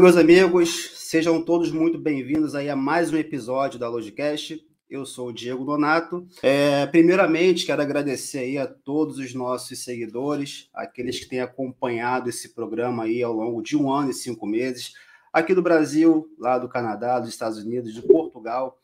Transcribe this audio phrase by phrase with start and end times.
[0.00, 4.58] Meus amigos, sejam todos muito bem-vindos aí a mais um episódio da Logicast.
[4.88, 6.26] Eu sou o Diego Donato.
[6.42, 12.54] É, primeiramente, quero agradecer aí a todos os nossos seguidores, aqueles que têm acompanhado esse
[12.54, 14.94] programa aí ao longo de um ano e cinco meses,
[15.30, 18.80] aqui do Brasil, lá do Canadá, dos Estados Unidos, de Portugal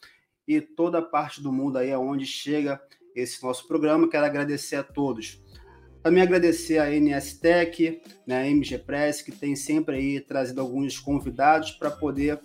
[0.47, 2.79] e toda a parte do mundo aí aonde chega
[3.15, 4.07] esse nosso programa.
[4.07, 5.43] Quero agradecer a todos.
[6.07, 11.01] Também agradecer a NS Tech, né, a MG Press, que tem sempre aí trazido alguns
[11.01, 12.39] convidados para poder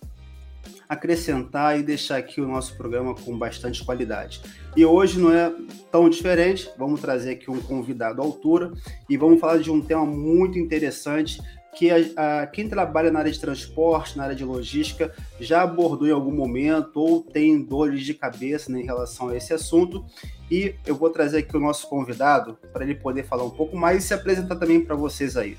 [0.90, 4.42] acrescentar e deixar aqui o nosso programa com bastante qualidade.
[4.76, 5.53] E hoje não é
[5.92, 8.72] tão diferente, vamos trazer aqui um convidado à altura
[9.08, 11.40] e vamos falar de um tema muito interessante
[11.75, 16.08] que a, a, quem trabalha na área de transporte, na área de logística, já abordou
[16.08, 20.03] em algum momento ou tem dores de cabeça né, em relação a esse assunto.
[20.52, 24.04] E eu vou trazer aqui o nosso convidado para ele poder falar um pouco mais
[24.04, 25.58] e se apresentar também para vocês aí.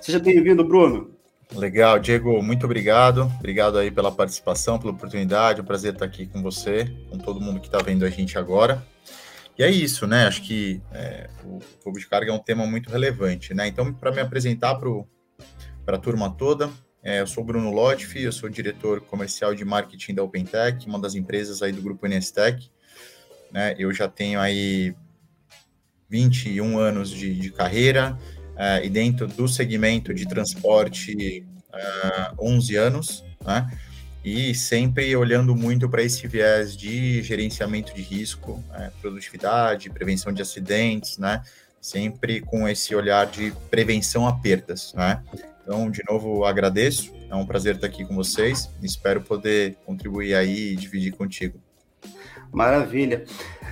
[0.00, 1.10] Seja bem-vindo, Bruno.
[1.52, 3.22] Legal, Diego, muito obrigado.
[3.40, 5.58] Obrigado aí pela participação, pela oportunidade.
[5.58, 8.38] É um prazer estar aqui com você, com todo mundo que está vendo a gente
[8.38, 8.80] agora.
[9.58, 10.28] E é isso, né?
[10.28, 13.66] Acho que é, o roubo de carga é um tema muito relevante, né?
[13.66, 16.70] Então, para me apresentar para a turma toda,
[17.02, 21.16] é, eu sou Bruno Lotfi, eu sou diretor comercial de marketing da OpenTech, uma das
[21.16, 22.70] empresas aí do grupo NSTech.
[23.52, 23.74] Né?
[23.78, 24.94] Eu já tenho aí
[26.08, 28.18] 21 anos de, de carreira,
[28.58, 33.70] uh, e dentro do segmento de transporte, uh, 11 anos, né?
[34.24, 38.90] E sempre olhando muito para esse viés de gerenciamento de risco, né?
[39.00, 41.42] produtividade, prevenção de acidentes, né?
[41.80, 45.22] Sempre com esse olhar de prevenção a perdas, né?
[45.62, 47.14] Então, de novo, agradeço.
[47.30, 48.68] É um prazer estar aqui com vocês.
[48.82, 51.62] Espero poder contribuir aí e dividir contigo.
[52.52, 53.24] Maravilha.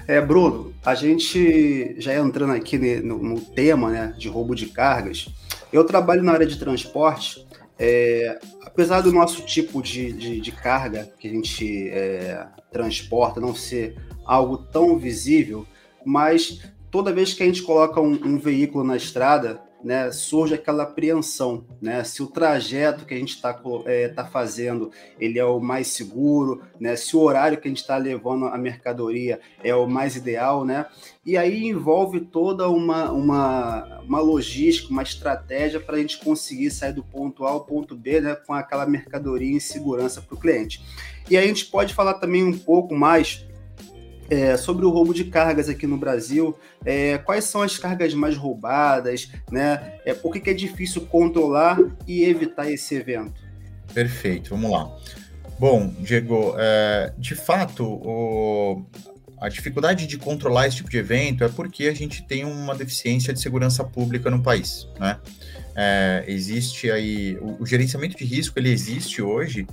[0.06, 5.28] É, Bruno, a gente já entrando aqui no, no, tema né, de roubo de cargas,
[5.72, 7.44] eu trabalho na área de transporte.
[7.78, 13.54] É, apesar do nosso tipo de, de, de carga que a gente é, transporta não
[13.54, 15.66] ser algo tão visível,
[16.04, 20.82] mas toda vez que a gente coloca um, um veículo na estrada, né, surge aquela
[20.82, 25.60] apreensão, né, se o trajeto que a gente está é, tá fazendo ele é o
[25.60, 29.86] mais seguro, né, se o horário que a gente está levando a mercadoria é o
[29.86, 30.86] mais ideal, né,
[31.24, 36.92] e aí envolve toda uma, uma, uma logística, uma estratégia para a gente conseguir sair
[36.92, 40.84] do ponto A ao ponto B, né, com aquela mercadoria em segurança para o cliente.
[41.30, 43.46] E aí a gente pode falar também um pouco mais
[44.30, 48.36] é, sobre o roubo de cargas aqui no Brasil, é, quais são as cargas mais
[48.36, 49.94] roubadas, né?
[50.04, 53.40] É, por que, que é difícil controlar e evitar esse evento?
[53.92, 54.90] Perfeito, vamos lá.
[55.58, 58.84] Bom, Diego, é, de fato, o,
[59.40, 63.32] a dificuldade de controlar esse tipo de evento é porque a gente tem uma deficiência
[63.32, 65.18] de segurança pública no país, né?
[65.74, 69.66] É, existe aí o, o, gerenciamento de risco ele existe hoje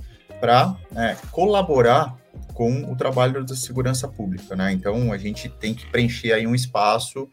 [0.44, 2.18] para é, colaborar
[2.52, 4.72] com o trabalho da segurança pública, né?
[4.72, 7.30] Então a gente tem que preencher aí um espaço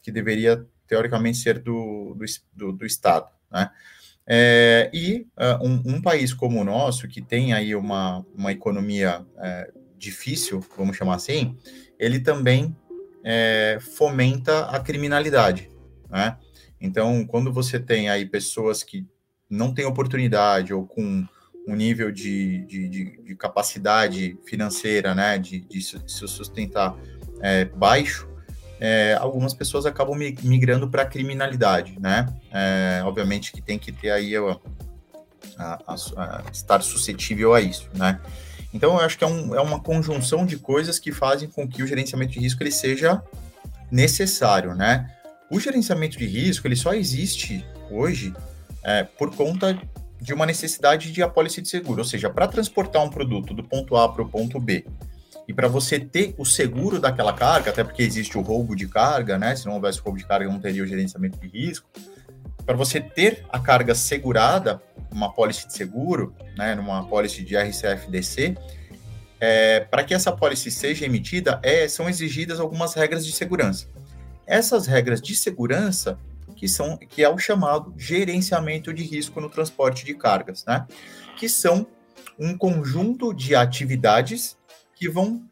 [0.00, 3.68] que deveria teoricamente ser do, do, do, do Estado, né?
[4.24, 9.26] É, e uh, um, um, país como o nosso, que tem aí uma, uma economia
[9.38, 11.58] é, difícil, vamos chamar assim,
[11.98, 12.76] ele também
[13.24, 15.68] é, fomenta a criminalidade,
[16.08, 16.36] né?
[16.80, 19.04] Então, quando você tem aí pessoas que
[19.50, 21.26] não têm oportunidade ou com
[21.66, 25.98] um nível de, de, de, de capacidade financeira, né, de, de se
[26.28, 26.96] sustentar
[27.40, 28.28] é, baixo,
[28.80, 32.26] é, algumas pessoas acabam migrando para a criminalidade, né?
[32.50, 34.58] É, obviamente que tem que ter aí a,
[35.56, 38.20] a, a, estar suscetível a isso, né?
[38.74, 41.80] Então, eu acho que é, um, é, uma conjunção de coisas que fazem com que
[41.82, 43.22] o gerenciamento de risco ele seja
[43.88, 45.14] necessário, né?
[45.48, 48.34] O gerenciamento de risco ele só existe hoje
[48.82, 49.78] é, por conta
[50.22, 53.96] de uma necessidade de apólice de seguro, ou seja, para transportar um produto do ponto
[53.96, 54.84] A para o ponto B
[55.48, 59.36] e para você ter o seguro daquela carga, até porque existe o roubo de carga,
[59.36, 59.56] né?
[59.56, 61.88] Se não houvesse roubo de carga, não teria o gerenciamento de risco.
[62.64, 64.80] Para você ter a carga segurada,
[65.10, 68.56] uma apólice de seguro, né, numa apólice de RCFDC,
[69.40, 73.88] é, para que essa apólice seja emitida, é, são exigidas algumas regras de segurança.
[74.46, 76.16] Essas regras de segurança
[76.62, 80.86] que, são, que é o chamado gerenciamento de risco no transporte de cargas, né?
[81.36, 81.84] que são
[82.38, 84.56] um conjunto de atividades
[84.94, 85.42] que vão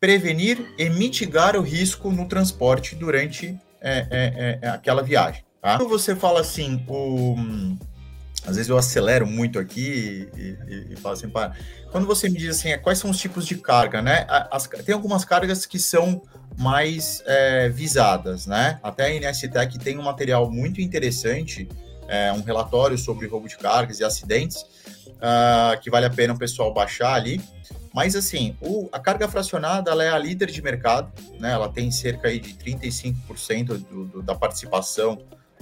[0.00, 5.44] prevenir e mitigar o risco no transporte durante é, é, é, aquela viagem.
[5.62, 5.76] Tá?
[5.76, 7.36] Quando você fala assim, o,
[8.44, 11.54] às vezes eu acelero muito aqui e, e, e falo assim, para.
[11.92, 14.26] Quando você me diz assim, é, quais são os tipos de carga, né?
[14.28, 16.20] As, tem algumas cargas que são
[16.58, 18.78] mais é, visadas, né?
[18.82, 21.68] Até a NSTEC tem um material muito interessante
[22.08, 24.62] é, um relatório sobre roubo de cargas e acidentes,
[25.16, 27.40] uh, que vale a pena o pessoal baixar ali.
[27.92, 31.10] Mas assim, o, a carga fracionada ela é a líder de mercado,
[31.40, 31.52] né?
[31.52, 35.18] Ela tem cerca aí de 35% do, do, da participação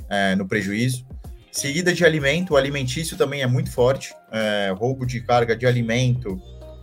[0.08, 1.06] é, no prejuízo.
[1.52, 4.12] Seguida de alimento, o alimentício também é muito forte.
[4.32, 6.40] É, roubo de carga de alimento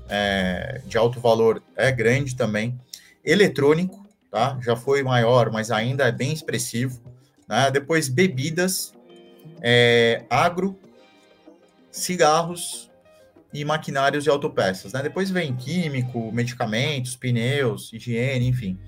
[0.07, 2.79] é, de alto valor é grande também.
[3.23, 4.00] Eletrônico,
[4.31, 4.57] tá?
[4.61, 7.01] Já foi maior, mas ainda é bem expressivo.
[7.47, 7.69] Né?
[7.69, 8.93] Depois, bebidas,
[9.61, 10.79] é, agro,
[11.91, 12.89] cigarros
[13.53, 14.93] e maquinários e autopeças.
[14.93, 15.03] Né?
[15.03, 18.79] Depois vem químico, medicamentos, pneus, higiene, enfim.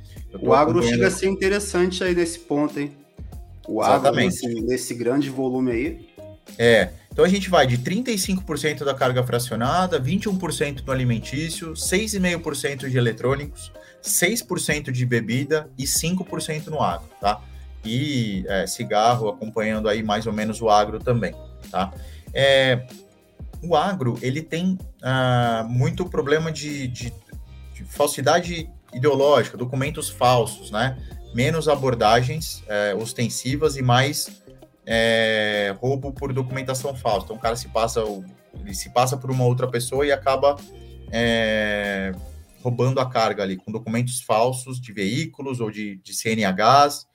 [0.42, 2.96] O agro chega a ser interessante aí nesse ponto, hein?
[3.68, 6.10] O agro nesse, nesse grande volume aí.
[6.58, 12.98] É, então a gente vai de 35% da carga fracionada, 21% no alimentício, 6,5% de
[12.98, 13.72] eletrônicos,
[14.04, 17.42] 6% de bebida e 5% no agro, tá?
[17.86, 21.34] E é, cigarro acompanhando aí mais ou menos o agro também,
[21.72, 21.92] tá?
[22.34, 22.86] É,
[23.62, 27.14] o agro, ele tem ah, muito problema de, de,
[27.74, 30.98] de, falsidade ideológica, documentos falsos, né?
[31.34, 34.42] Menos abordagens é, ostensivas e mais
[34.86, 37.26] é, roubo por documentação falsa.
[37.26, 38.02] Então o cara se passa,
[38.60, 40.58] ele se passa por uma outra pessoa e acaba
[41.12, 42.12] é,
[42.64, 47.06] roubando a carga ali com documentos falsos de veículos ou de, de CNHs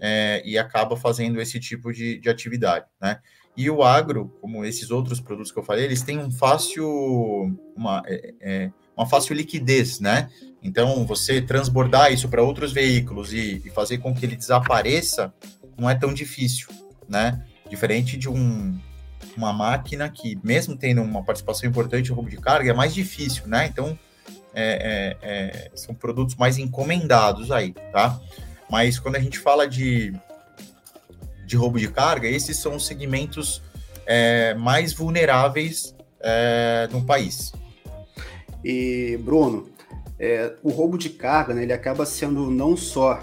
[0.00, 3.20] é, e acaba fazendo esse tipo de, de atividade, né?
[3.56, 6.86] E o agro, como esses outros produtos que eu falei, eles têm um fácil,
[7.74, 10.28] uma, é, é uma fácil liquidez, né?
[10.62, 15.32] Então, você transbordar isso para outros veículos e, e, fazer com que ele desapareça
[15.78, 16.68] não é tão difícil
[17.08, 17.42] né?
[17.68, 18.78] Diferente de um,
[19.36, 23.46] uma máquina que, mesmo tendo uma participação importante em roubo de carga, é mais difícil,
[23.46, 23.66] né?
[23.66, 23.98] Então,
[24.58, 28.18] é, é, é, são produtos mais encomendados aí, tá?
[28.70, 30.14] Mas quando a gente fala de,
[31.44, 33.62] de roubo de carga, esses são os segmentos
[34.06, 37.52] é, mais vulneráveis é, no país.
[38.64, 39.68] E, Bruno,
[40.62, 43.20] o roubo de carga, né, ele acaba sendo não só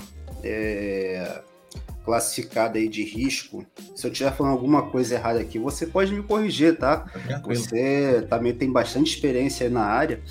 [2.06, 3.66] classificada aí de risco,
[3.96, 6.98] se eu estiver falando alguma coisa errada aqui, você pode me corrigir, tá?
[6.98, 10.22] tá você também tem bastante experiência na área,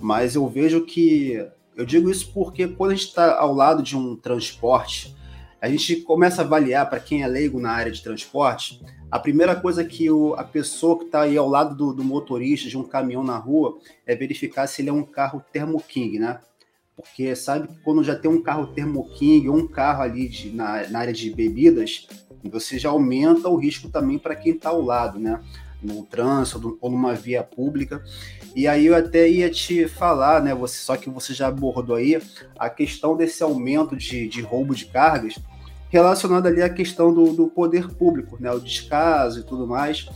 [0.00, 1.46] mas eu vejo que.
[1.76, 5.16] Eu digo isso porque quando a gente está ao lado de um transporte,
[5.60, 8.80] a gente começa a avaliar, para quem é leigo na área de transporte,
[9.10, 12.68] a primeira coisa que o, a pessoa que está aí ao lado do, do motorista
[12.68, 16.40] de um caminhão na rua é verificar se ele é um carro Thermo King, né?
[16.94, 20.50] Porque sabe que quando já tem um carro Thermo King ou um carro ali de,
[20.50, 22.06] na, na área de bebidas,
[22.44, 25.42] você já aumenta o risco também para quem está ao lado, né?
[25.82, 28.02] No trânsito ou numa via pública.
[28.54, 30.54] E aí eu até ia te falar, né?
[30.54, 32.20] Você, só que você já abordou aí
[32.58, 35.38] a questão desse aumento de, de roubo de cargas
[35.88, 38.50] relacionado ali à questão do, do poder público, né?
[38.50, 40.08] O descaso e tudo mais.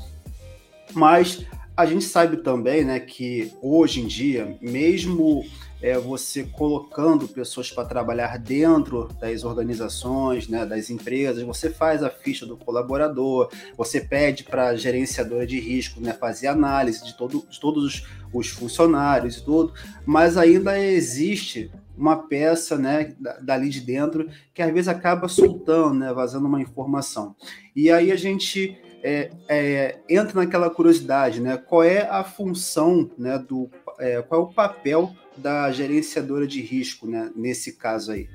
[0.92, 1.44] Mas
[1.76, 5.44] a gente sabe também, né, que hoje em dia, mesmo
[5.84, 12.08] é, você colocando pessoas para trabalhar dentro das organizações, né, das empresas, você faz a
[12.08, 17.46] ficha do colaborador, você pede para a gerenciadora de risco né, fazer análise de, todo,
[17.50, 19.74] de todos os, os funcionários e tudo,
[20.06, 26.14] mas ainda existe uma peça né, dali de dentro que às vezes acaba soltando, né,
[26.14, 27.36] vazando uma informação.
[27.76, 28.74] E aí a gente
[29.06, 31.58] é, é, entra naquela curiosidade, né?
[31.58, 37.06] Qual é a função, né, do, é, qual é o papel da gerenciadora de risco,
[37.06, 38.28] né, nesse caso aí?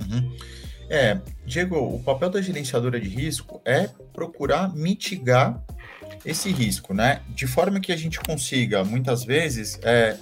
[0.00, 0.36] Uhum.
[0.88, 5.60] É, Diego, o papel da gerenciadora de risco é procurar mitigar
[6.24, 7.22] esse risco, né?
[7.28, 10.16] De forma que a gente consiga, muitas vezes, é,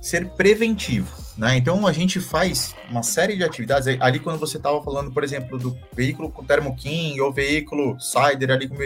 [0.00, 1.56] ser preventivo, né?
[1.56, 5.58] Então a gente faz uma série de atividades ali quando você estava falando, por exemplo,
[5.58, 8.76] do veículo com Thermo King ou veículo Cider ali com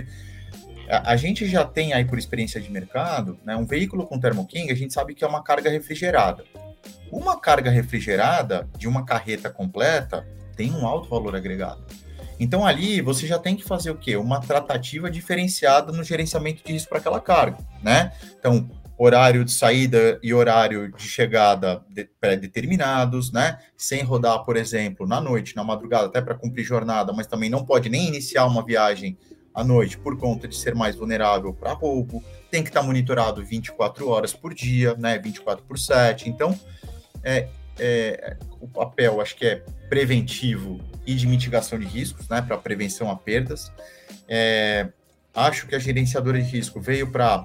[0.89, 4.47] a, a, gente já tem aí por experiência de mercado, né, um veículo com Thermo
[4.47, 6.45] King, a gente sabe que é uma carga refrigerada.
[7.11, 10.27] Uma carga refrigerada de uma carreta completa
[10.57, 11.85] tem um alto valor agregado.
[12.41, 14.17] Então ali você já tem que fazer o quê?
[14.17, 18.13] Uma tratativa diferenciada no gerenciamento de risco para aquela carga, né?
[18.39, 21.83] Então, horário de saída e horário de chegada
[22.21, 23.59] pré-determinados, né?
[23.77, 27.65] Sem rodar, por exemplo, na noite, na madrugada, até para cumprir jornada, mas também não
[27.65, 29.17] pode nem iniciar uma viagem
[29.59, 32.23] à noite por conta de ser mais vulnerável para roubo.
[32.49, 35.19] Tem que estar tá monitorado 24 horas por dia, né?
[35.19, 36.31] 24 por 7.
[36.31, 36.57] Então,
[37.25, 39.57] é, é, o papel, acho que é
[39.89, 43.73] preventivo e de mitigação de riscos, né, para prevenção a perdas.
[44.29, 44.89] É,
[45.35, 47.45] acho que a gerenciadora de risco veio para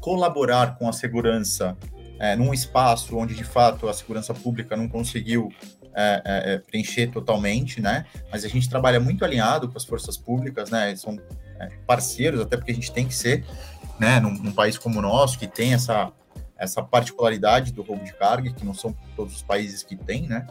[0.00, 1.78] colaborar com a segurança
[2.18, 5.50] é, num espaço onde, de fato, a segurança pública não conseguiu
[5.94, 8.06] é, é, é preencher totalmente, né?
[8.30, 10.94] Mas a gente trabalha muito alinhado com as forças públicas, né?
[10.96, 11.18] São
[11.58, 13.44] é, parceiros, até porque a gente tem que ser,
[13.98, 16.12] né, num, num, país como o nosso, que tem essa,
[16.56, 20.46] essa particularidade do roubo de carga, que não são todos os países que têm, né?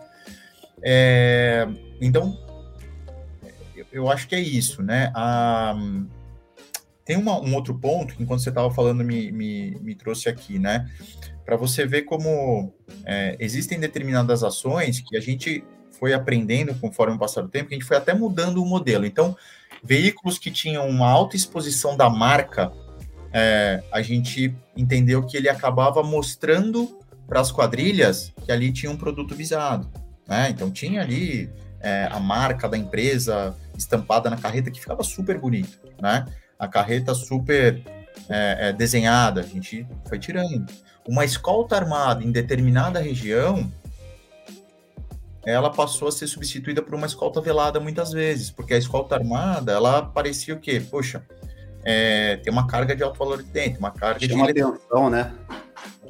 [0.81, 1.67] É,
[1.99, 2.37] então,
[3.75, 5.11] eu, eu, acho que é isso, né?
[5.15, 5.75] A,
[7.03, 10.59] tem uma, um outro ponto que, enquanto você estava falando, me, me, me trouxe aqui,
[10.59, 10.87] né?
[11.49, 12.71] Para você ver como
[13.03, 17.73] é, existem determinadas ações que a gente foi aprendendo conforme o passar do tempo, que
[17.73, 19.03] a gente foi até mudando o modelo.
[19.03, 19.35] Então,
[19.83, 22.71] veículos que tinham uma alta exposição da marca,
[23.33, 28.97] é, a gente entendeu que ele acabava mostrando para as quadrilhas que ali tinha um
[28.97, 29.91] produto visado.
[30.27, 30.51] Né?
[30.51, 35.79] Então, tinha ali é, a marca da empresa estampada na carreta, que ficava super bonito.
[35.99, 36.27] Né?
[36.59, 37.81] a carreta super
[38.29, 40.65] é, é, desenhada, a gente foi tirando.
[41.07, 43.71] Uma escolta armada em determinada região,
[45.43, 49.71] ela passou a ser substituída por uma escolta velada muitas vezes, porque a escolta armada,
[49.71, 50.79] ela parecia o quê?
[50.79, 51.23] Poxa,
[51.83, 54.61] é, tem uma carga de alto valor dentro, uma carga Chama de...
[54.61, 55.33] atenção, né?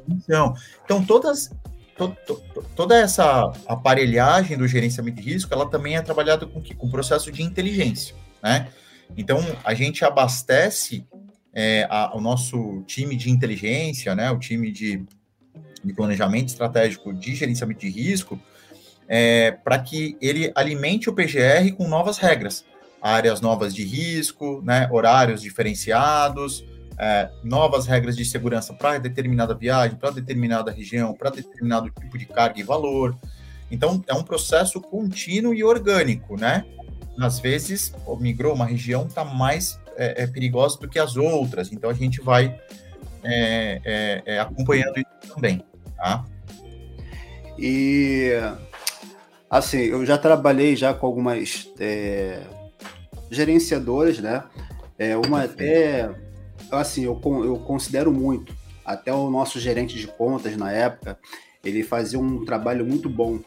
[0.08, 1.50] Então, então todas,
[1.96, 2.42] to, to,
[2.74, 7.42] toda essa aparelhagem do gerenciamento de risco, ela também é trabalhada com, com processo de
[7.42, 8.68] inteligência, né?
[9.16, 11.06] Então, a gente abastece
[11.54, 15.04] é, a, o nosso time de inteligência, né, o time de,
[15.84, 18.40] de planejamento estratégico de gerenciamento de risco,
[19.08, 22.64] é, para que ele alimente o PGR com novas regras,
[23.02, 26.64] áreas novas de risco, né, horários diferenciados,
[26.98, 32.26] é, novas regras de segurança para determinada viagem, para determinada região, para determinado tipo de
[32.26, 33.16] carga e valor.
[33.70, 36.64] Então, é um processo contínuo e orgânico, né?
[37.18, 41.90] às vezes, migrou uma região está mais é, é, perigosa do que as outras, então
[41.90, 42.58] a gente vai
[43.22, 45.62] é, é, é, acompanhando isso também,
[45.94, 46.24] tá?
[47.58, 48.30] E
[49.50, 52.40] assim, eu já trabalhei já com algumas é,
[53.30, 54.42] gerenciadoras, né?
[54.98, 56.10] É, uma até
[56.72, 58.54] assim, eu, eu considero muito.
[58.82, 61.18] Até o nosso gerente de contas na época,
[61.62, 63.38] ele fazia um trabalho muito bom.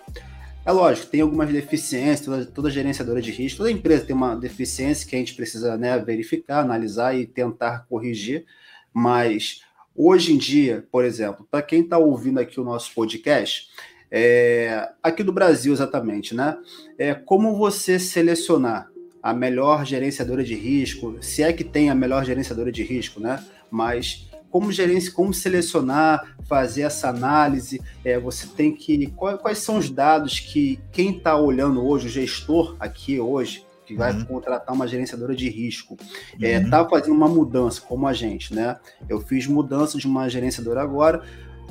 [0.66, 5.06] É lógico, tem algumas deficiências, toda, toda gerenciadora de risco, toda empresa tem uma deficiência
[5.06, 8.46] que a gente precisa né, verificar, analisar e tentar corrigir,
[8.94, 13.68] mas hoje em dia, por exemplo, para quem está ouvindo aqui o nosso podcast,
[14.10, 16.56] é, aqui do Brasil exatamente, né?
[16.98, 18.90] É, como você selecionar
[19.22, 23.44] a melhor gerenciadora de risco, se é que tem a melhor gerenciadora de risco, né?
[23.70, 27.82] Mas como gerência, como selecionar, fazer essa análise.
[28.06, 29.08] É, você tem que.
[29.08, 33.96] Quais, quais são os dados que quem está olhando hoje, o gestor aqui hoje, que
[33.96, 34.26] vai uhum.
[34.26, 35.98] contratar uma gerenciadora de risco,
[36.36, 36.70] está é, uhum.
[36.70, 38.78] tá fazendo uma mudança, como a gente, né?
[39.10, 41.24] Eu fiz mudança de uma gerenciadora agora.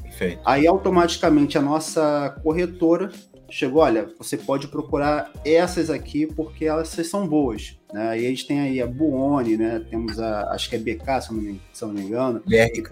[0.02, 0.42] Perfeito.
[0.44, 3.12] Aí automaticamente a nossa corretora
[3.48, 7.78] chegou, olha, você pode procurar essas aqui porque elas são boas.
[7.92, 8.20] Né?
[8.20, 9.84] E a gente tem aí a Buoni, né?
[9.90, 12.42] Temos a, acho que é BK, se não me, se não me engano.
[12.46, 12.88] BRK,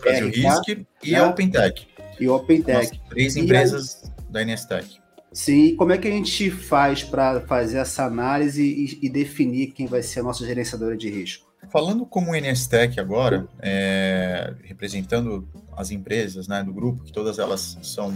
[0.00, 1.18] Brasil Risk e né?
[1.18, 1.88] a OpenTech.
[2.20, 2.98] E OpenTech.
[2.98, 5.00] Nossa, três empresas aí, da NSTech.
[5.32, 9.68] Sim, e como é que a gente faz para fazer essa análise e, e, definir
[9.68, 11.52] quem vai ser a nossa gerenciadora de risco?
[11.72, 18.12] Falando como NSTech agora, é, representando as empresas né, do grupo, que todas elas são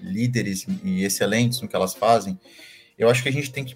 [0.00, 2.38] líderes e excelentes no que elas fazem,
[2.96, 3.74] eu acho que a gente tem que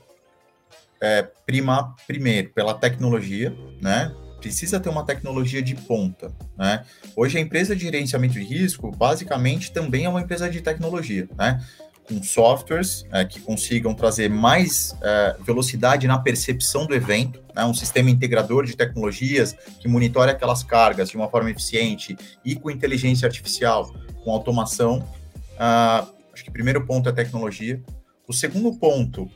[1.02, 4.14] é, primar primeiro pela tecnologia, né?
[4.40, 6.84] Precisa ter uma tecnologia de ponta, né?
[7.14, 11.62] Hoje a empresa de gerenciamento de risco, basicamente, também é uma empresa de tecnologia, né?
[12.08, 17.64] Com softwares é, que consigam trazer mais é, velocidade na percepção do evento, né?
[17.64, 22.70] um sistema integrador de tecnologias que monitore aquelas cargas de uma forma eficiente e com
[22.70, 25.06] inteligência artificial, com automação.
[25.54, 27.82] Uh, Acho que o primeiro ponto é tecnologia.
[28.26, 29.30] O segundo ponto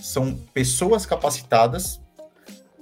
[0.00, 2.00] são pessoas capacitadas.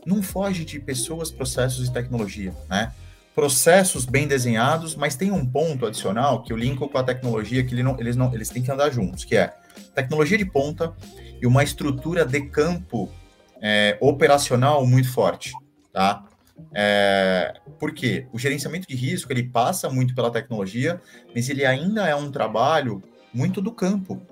[0.04, 2.92] Não foge de pessoas, processos e tecnologia, né?
[3.34, 7.74] Processos bem desenhados, mas tem um ponto adicional que eu linko com a tecnologia que
[7.74, 9.52] ele não, eles não, eles têm que andar juntos, que é
[9.94, 10.94] tecnologia de ponta
[11.40, 13.10] e uma estrutura de campo
[13.60, 15.52] é, operacional muito forte,
[15.92, 16.24] tá?
[16.72, 18.26] É, por quê?
[18.32, 21.00] O gerenciamento de risco ele passa muito pela tecnologia,
[21.34, 23.02] mas ele ainda é um trabalho
[23.34, 24.22] muito do campo,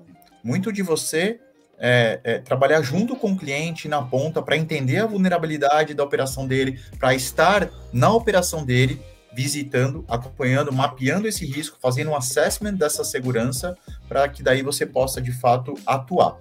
[0.43, 1.39] muito de você
[1.79, 6.47] é, é, trabalhar junto com o cliente na ponta para entender a vulnerabilidade da operação
[6.47, 9.01] dele, para estar na operação dele,
[9.33, 13.77] visitando, acompanhando, mapeando esse risco, fazendo um assessment dessa segurança,
[14.07, 16.37] para que daí você possa de fato atuar.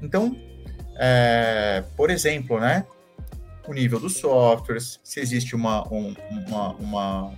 [0.00, 0.34] Então,
[0.96, 2.86] é, por exemplo, né,
[3.66, 7.32] o nível dos softwares, se existe uma, um, uma, uma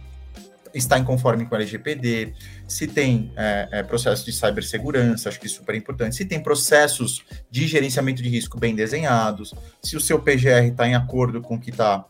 [0.75, 2.33] está em conforme com o LGPD,
[2.67, 6.43] se tem é, é, processo de cibersegurança, acho que isso é super importante, se tem
[6.43, 11.57] processos de gerenciamento de risco bem desenhados, se o seu PGR está em acordo com
[11.57, 12.05] o que está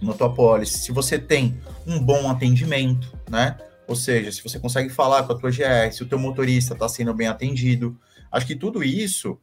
[0.00, 3.56] no tua policy, se você tem um bom atendimento, né?
[3.86, 6.88] Ou seja, se você consegue falar com a tua GR, se o teu motorista está
[6.88, 7.98] sendo bem atendido,
[8.30, 9.38] acho que tudo isso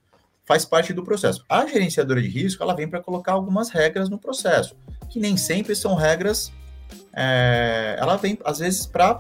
[0.46, 1.46] faz parte do processo.
[1.48, 4.76] A gerenciadora de risco, ela vem para colocar algumas regras no processo,
[5.10, 6.52] que nem sempre são regras
[7.22, 9.20] é, ela vem, às vezes, para.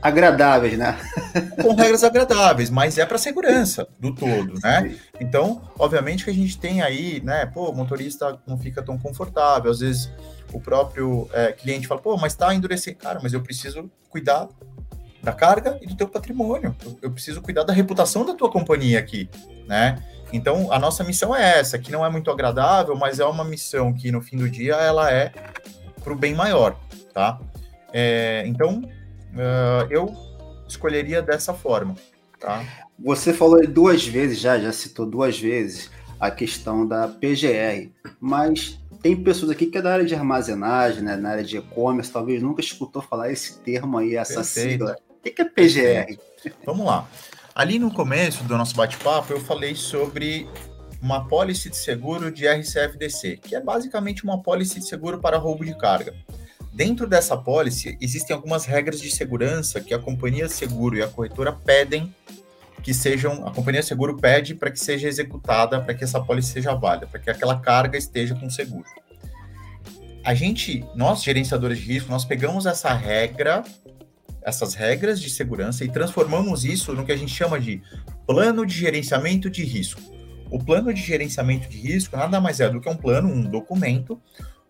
[0.00, 0.96] Agradáveis, né?
[1.60, 4.96] com regras agradáveis, mas é para segurança do todo, né?
[5.20, 7.46] Então, obviamente que a gente tem aí, né?
[7.46, 10.08] Pô, o motorista não fica tão confortável, às vezes
[10.52, 14.48] o próprio é, cliente fala, pô, mas tá endurecendo, cara, mas eu preciso cuidar
[15.20, 19.00] da carga e do teu patrimônio, eu, eu preciso cuidar da reputação da tua companhia
[19.00, 19.28] aqui,
[19.66, 20.00] né?
[20.32, 23.92] Então, a nossa missão é essa, que não é muito agradável, mas é uma missão
[23.92, 25.32] que no fim do dia ela é
[26.08, 26.74] para o bem maior,
[27.12, 27.38] tá?
[27.92, 28.82] É, então,
[29.34, 30.14] uh, eu
[30.66, 31.94] escolheria dessa forma,
[32.40, 32.64] tá?
[32.98, 39.14] Você falou duas vezes já, já citou duas vezes a questão da PGR, mas tem
[39.22, 42.60] pessoas aqui que é da área de armazenagem, né, na área de e-commerce, talvez nunca
[42.60, 44.70] escutou falar esse termo aí, essa Perfeito.
[44.70, 44.96] sigla.
[45.10, 46.18] O que é PGR?
[46.64, 47.06] Vamos lá.
[47.54, 50.48] Ali no começo do nosso bate-papo, eu falei sobre
[51.00, 55.64] uma pólice de seguro de RCFDC, que é basicamente uma pólice de seguro para roubo
[55.64, 56.14] de carga.
[56.72, 61.08] Dentro dessa pólice, existem algumas regras de segurança que a companhia de seguro e a
[61.08, 62.14] corretora pedem
[62.82, 66.52] que sejam, a companhia de seguro pede para que seja executada, para que essa pólice
[66.52, 68.86] seja válida, para que aquela carga esteja com seguro.
[70.24, 73.64] A gente, nós gerenciadores de risco, nós pegamos essa regra,
[74.42, 77.82] essas regras de segurança e transformamos isso no que a gente chama de
[78.26, 80.00] plano de gerenciamento de risco.
[80.50, 84.20] O plano de gerenciamento de risco nada mais é do que um plano, um documento,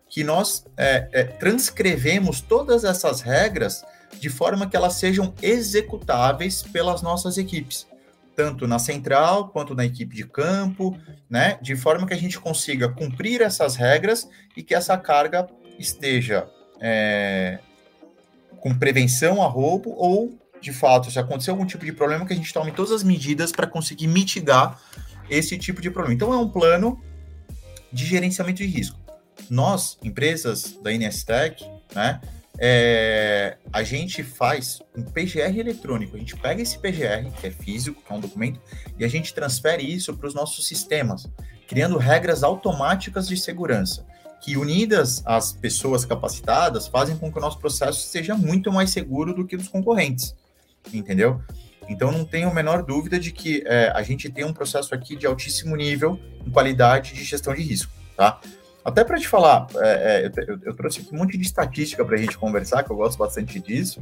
[0.09, 3.83] que nós é, é, transcrevemos todas essas regras
[4.19, 7.87] de forma que elas sejam executáveis pelas nossas equipes,
[8.35, 10.97] tanto na central quanto na equipe de campo,
[11.29, 11.59] né?
[11.61, 16.49] De forma que a gente consiga cumprir essas regras e que essa carga esteja
[16.81, 17.59] é,
[18.59, 22.35] com prevenção a roubo ou, de fato, se acontecer algum tipo de problema, que a
[22.35, 24.79] gente tome todas as medidas para conseguir mitigar
[25.29, 26.13] esse tipo de problema.
[26.13, 27.01] Então, é um plano
[27.91, 28.97] de gerenciamento de risco.
[29.49, 31.65] Nós, empresas da Inestec,
[31.95, 32.19] né,
[32.61, 36.15] é, a gente faz um PGR eletrônico.
[36.15, 38.59] A gente pega esse PGR, que é físico, que é um documento,
[38.97, 41.27] e a gente transfere isso para os nossos sistemas,
[41.67, 44.05] criando regras automáticas de segurança,
[44.41, 49.33] que unidas às pessoas capacitadas, fazem com que o nosso processo seja muito mais seguro
[49.33, 50.35] do que dos concorrentes.
[50.93, 51.41] Entendeu?
[51.89, 55.15] Então, não tenho a menor dúvida de que é, a gente tem um processo aqui
[55.15, 58.39] de altíssimo nível em qualidade de gestão de risco, tá?
[58.85, 62.15] Até para te falar, é, é, eu, eu, trouxe aqui um monte de estatística para
[62.15, 64.01] a gente conversar, que eu gosto bastante disso.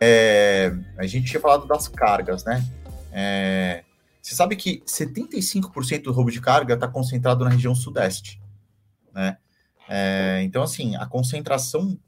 [0.00, 2.64] É, a gente tinha falado das cargas, né?
[3.12, 3.82] É,
[4.22, 8.40] você sabe que 75% do roubo de carga está concentrado na região sudeste,
[9.12, 9.36] né?
[9.88, 11.98] É, então, assim, a concentração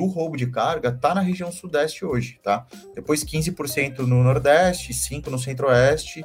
[0.00, 2.66] do roubo de carga está na região sudeste hoje, tá?
[2.94, 6.24] Depois 15% no nordeste, 5% no centro-oeste,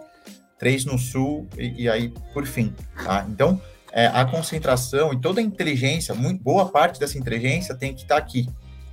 [0.62, 3.26] 3% no sul e, e, aí por fim, tá?
[3.30, 3.62] Então,
[3.92, 8.16] é, a concentração e toda a inteligência, muito, boa parte dessa inteligência tem que estar
[8.16, 8.48] tá aqui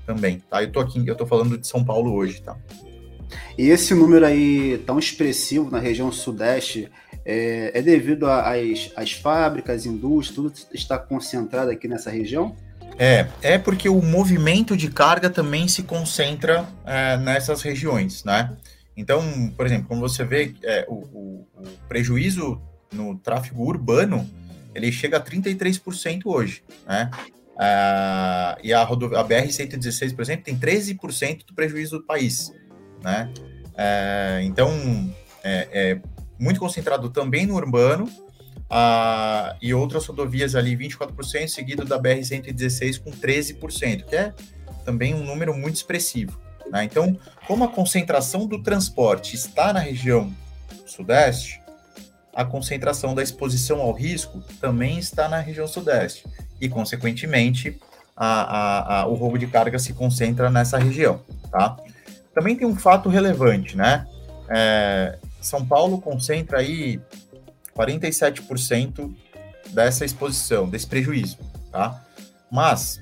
[0.04, 0.60] também, tá?
[0.60, 2.56] Eu tô aqui, eu tô falando de São Paulo hoje, tá?
[3.56, 6.90] E esse número aí tão expressivo na região sudeste
[7.24, 8.26] é, é devido
[8.96, 12.56] às fábricas, indústrias, tudo está concentrado aqui nessa região?
[12.98, 18.56] É, é porque o movimento de carga também se concentra é, nessas regiões, né?
[18.96, 22.60] Então, por exemplo, como você vê, é, o, o, o, prejuízo
[22.92, 24.28] no tráfego urbano,
[24.74, 27.10] ele chega a 33% hoje, né?
[27.58, 32.52] Ah, e a, a BR-116, por exemplo, tem 13% do prejuízo do país,
[33.02, 33.32] né?
[33.76, 34.70] É, então,
[35.42, 36.00] é, é
[36.38, 38.08] muito concentrado também no urbano,
[38.74, 44.32] ah, e outras rodovias ali 24%, seguido da BR-116 com 13%, que é
[44.82, 46.40] também um número muito expressivo.
[46.70, 46.84] Né?
[46.84, 47.14] Então,
[47.46, 50.32] como a concentração do transporte está na região
[50.86, 51.60] sudeste,
[52.34, 56.24] a concentração da exposição ao risco também está na região sudeste,
[56.58, 57.78] e, consequentemente,
[58.16, 61.20] a, a, a, o roubo de carga se concentra nessa região.
[61.50, 61.76] Tá?
[62.34, 64.06] Também tem um fato relevante, né?
[64.48, 66.98] É, São Paulo concentra aí
[67.76, 69.14] 47%
[69.70, 71.38] dessa exposição, desse prejuízo,
[71.70, 72.04] tá?
[72.50, 73.00] Mas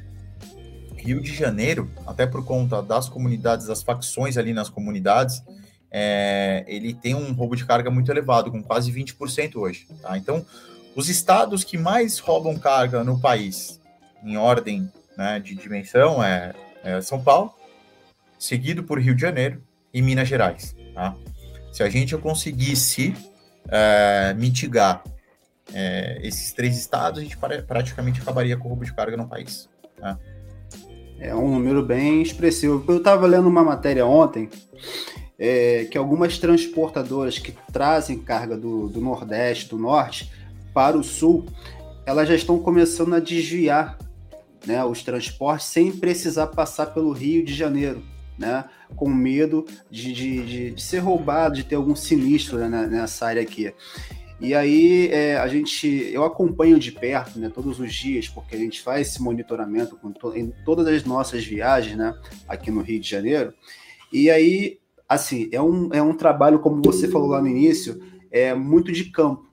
[0.96, 5.42] Rio de Janeiro, até por conta das comunidades, das facções ali nas comunidades,
[5.90, 10.16] é, ele tem um roubo de carga muito elevado, com quase 20% hoje, tá?
[10.16, 10.44] Então,
[10.94, 13.80] os estados que mais roubam carga no país,
[14.22, 16.52] em ordem né, de dimensão, é,
[16.83, 17.54] é São Paulo,
[18.38, 20.74] seguido por Rio de Janeiro e Minas Gerais.
[20.94, 21.14] Tá?
[21.72, 23.14] Se a gente conseguisse
[23.68, 25.03] é, mitigar
[25.73, 29.68] é, esses três estados, a gente praticamente acabaria com o roubo de carga no país.
[29.96, 30.18] Tá?
[31.18, 32.85] É um número bem expressivo.
[32.88, 34.49] Eu estava lendo uma matéria ontem
[35.38, 40.31] é, que algumas transportadoras que trazem carga do, do Nordeste, do Norte,
[40.73, 41.46] para o Sul,
[42.07, 43.99] elas já estão começando a desviar
[44.66, 48.03] né, os transportes sem precisar passar pelo Rio de Janeiro,
[48.40, 48.64] né,
[48.96, 53.72] com medo de, de, de, ser roubado, de ter algum sinistro né, nessa área aqui.
[54.40, 58.59] E aí é, a gente, eu acompanho de perto, né, todos os dias, porque a
[58.59, 62.14] gente faz esse monitoramento to, em todas as nossas viagens, né,
[62.48, 63.53] aqui no Rio de Janeiro.
[64.11, 68.00] E aí, assim, é um, é um trabalho, como você falou lá no início,
[68.31, 69.49] é muito de campo.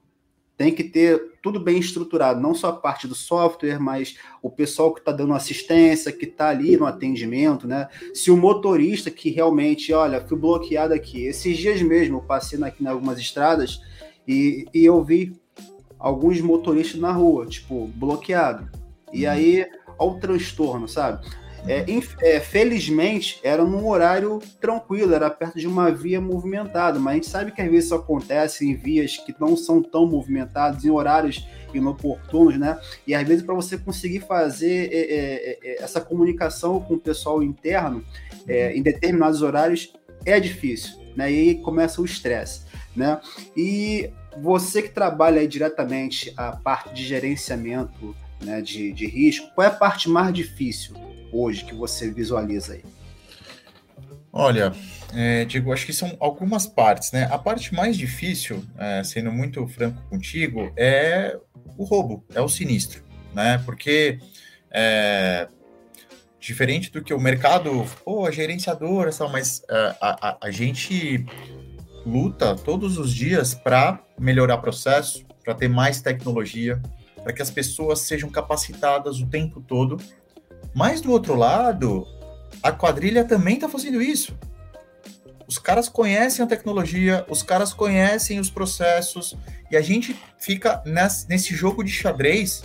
[0.58, 4.91] Tem que ter tudo bem estruturado, não só a parte do software, mas o pessoal
[4.91, 7.88] que está dando assistência, que está ali no atendimento, né?
[8.13, 11.26] Se o motorista que realmente, olha, fui bloqueado aqui.
[11.26, 13.80] Esses dias mesmo eu passei aqui em algumas estradas
[14.28, 15.39] e, e eu vi
[16.00, 18.70] alguns motoristas na rua, tipo, bloqueado.
[19.13, 19.32] E uhum.
[19.32, 19.65] aí,
[20.00, 21.26] olha o transtorno, sabe?
[21.67, 21.86] É,
[22.21, 27.27] é, felizmente, era num horário tranquilo, era perto de uma via movimentada, mas a gente
[27.27, 31.47] sabe que às vezes isso acontece em vias que não são tão movimentadas, em horários
[31.73, 32.80] inoportunos, né?
[33.06, 37.43] E às vezes, para você conseguir fazer é, é, é, essa comunicação com o pessoal
[37.43, 38.03] interno
[38.47, 39.93] é, em determinados horários
[40.25, 41.32] é difícil, né?
[41.32, 43.21] E aí começa o estresse né?
[43.56, 44.10] E
[44.41, 49.73] você que trabalha diretamente a parte de gerenciamento né, de, de risco, qual é a
[49.73, 50.95] parte mais difícil
[51.32, 52.84] hoje que você visualiza aí?
[54.32, 54.72] Olha,
[55.13, 57.28] é, Diego, acho que são algumas partes, né?
[57.32, 61.38] A parte mais difícil, é, sendo muito franco contigo, é
[61.78, 63.62] o roubo, é o sinistro, né?
[63.66, 64.20] Porque
[64.70, 65.48] é,
[66.40, 71.26] diferente do que o mercado, pô, a gerenciadora, mas é, a, a, a gente
[72.06, 76.82] luta todos os dias para melhorar processo, para ter mais tecnologia,
[77.24, 79.98] para que as pessoas sejam capacitadas o tempo todo.
[80.78, 82.08] Mas do outro lado,
[82.62, 84.38] a quadrilha também está fazendo isso.
[85.48, 89.36] Os caras conhecem a tecnologia, os caras conhecem os processos,
[89.72, 90.84] e a gente fica
[91.28, 92.62] nesse jogo de xadrez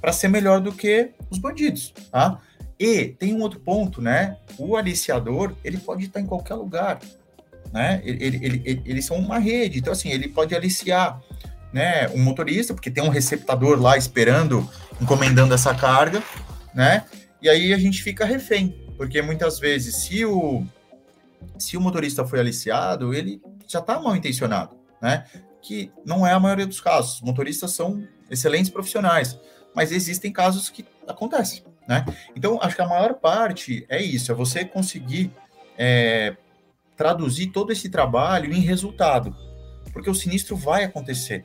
[0.00, 2.38] para ser melhor do que os bandidos, tá?
[2.78, 4.36] E tem um outro ponto, né?
[4.56, 7.00] O aliciador, ele pode estar em qualquer lugar
[7.72, 8.00] né?
[8.04, 11.20] Ele, ele, ele, eles são uma rede, então assim, ele pode aliciar
[11.72, 14.68] né, um motorista, porque tem um receptador lá esperando,
[15.00, 16.22] encomendando essa carga,
[16.74, 17.04] né?
[17.40, 20.64] E aí a gente fica refém, porque muitas vezes, se o,
[21.58, 25.24] se o motorista foi aliciado, ele já está mal intencionado, né?
[25.62, 27.16] Que não é a maioria dos casos.
[27.16, 29.38] Os motoristas são excelentes profissionais,
[29.74, 32.04] mas existem casos que acontecem, né?
[32.34, 35.30] Então, acho que a maior parte é isso, é você conseguir
[35.76, 36.36] é,
[36.96, 39.34] traduzir todo esse trabalho em resultado,
[39.92, 41.44] porque o sinistro vai acontecer.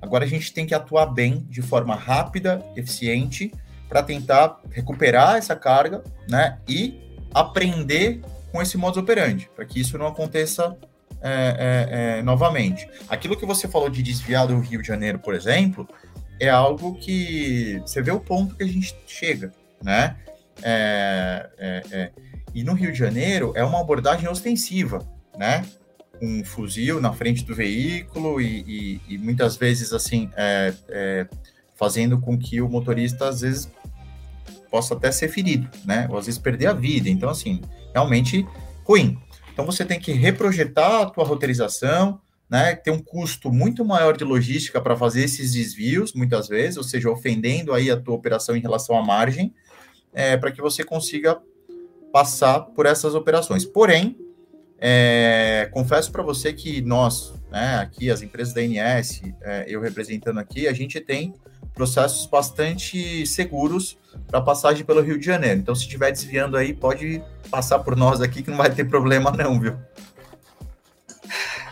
[0.00, 3.52] Agora a gente tem que atuar bem, de forma rápida, eficiente,
[3.88, 7.00] para tentar recuperar essa carga, né, e
[7.32, 8.20] aprender
[8.50, 10.76] com esse modus operandi, para que isso não aconteça
[11.20, 12.88] é, é, é, novamente.
[13.08, 15.88] Aquilo que você falou de desviar do Rio de Janeiro, por exemplo,
[16.40, 20.16] é algo que você vê o ponto que a gente chega, né?
[20.62, 22.10] É, é, é.
[22.54, 25.64] E no Rio de Janeiro é uma abordagem ostensiva, né?
[26.22, 30.30] Um fuzil na frente do veículo e, e, e muitas vezes, assim,
[31.76, 33.70] fazendo com que o motorista, às vezes,
[34.70, 36.08] possa até ser ferido, né?
[36.10, 37.08] Ou às vezes perder a vida.
[37.08, 37.60] Então, assim,
[37.94, 38.44] realmente
[38.84, 39.18] ruim.
[39.52, 42.74] Então, você tem que reprojetar a tua roteirização, né?
[42.74, 47.10] Tem um custo muito maior de logística para fazer esses desvios, muitas vezes, ou seja,
[47.10, 49.54] ofendendo aí a tua operação em relação à margem,
[50.12, 51.38] é, para que você consiga
[52.12, 53.64] passar por essas operações.
[53.64, 54.16] Porém,
[54.78, 60.38] é, confesso para você que nós, né, aqui, as empresas da INS, é, eu representando
[60.38, 61.34] aqui, a gente tem
[61.76, 65.60] processos bastante seguros para passagem pelo Rio de Janeiro.
[65.60, 69.30] Então, se estiver desviando aí, pode passar por nós aqui que não vai ter problema
[69.30, 69.74] não, viu?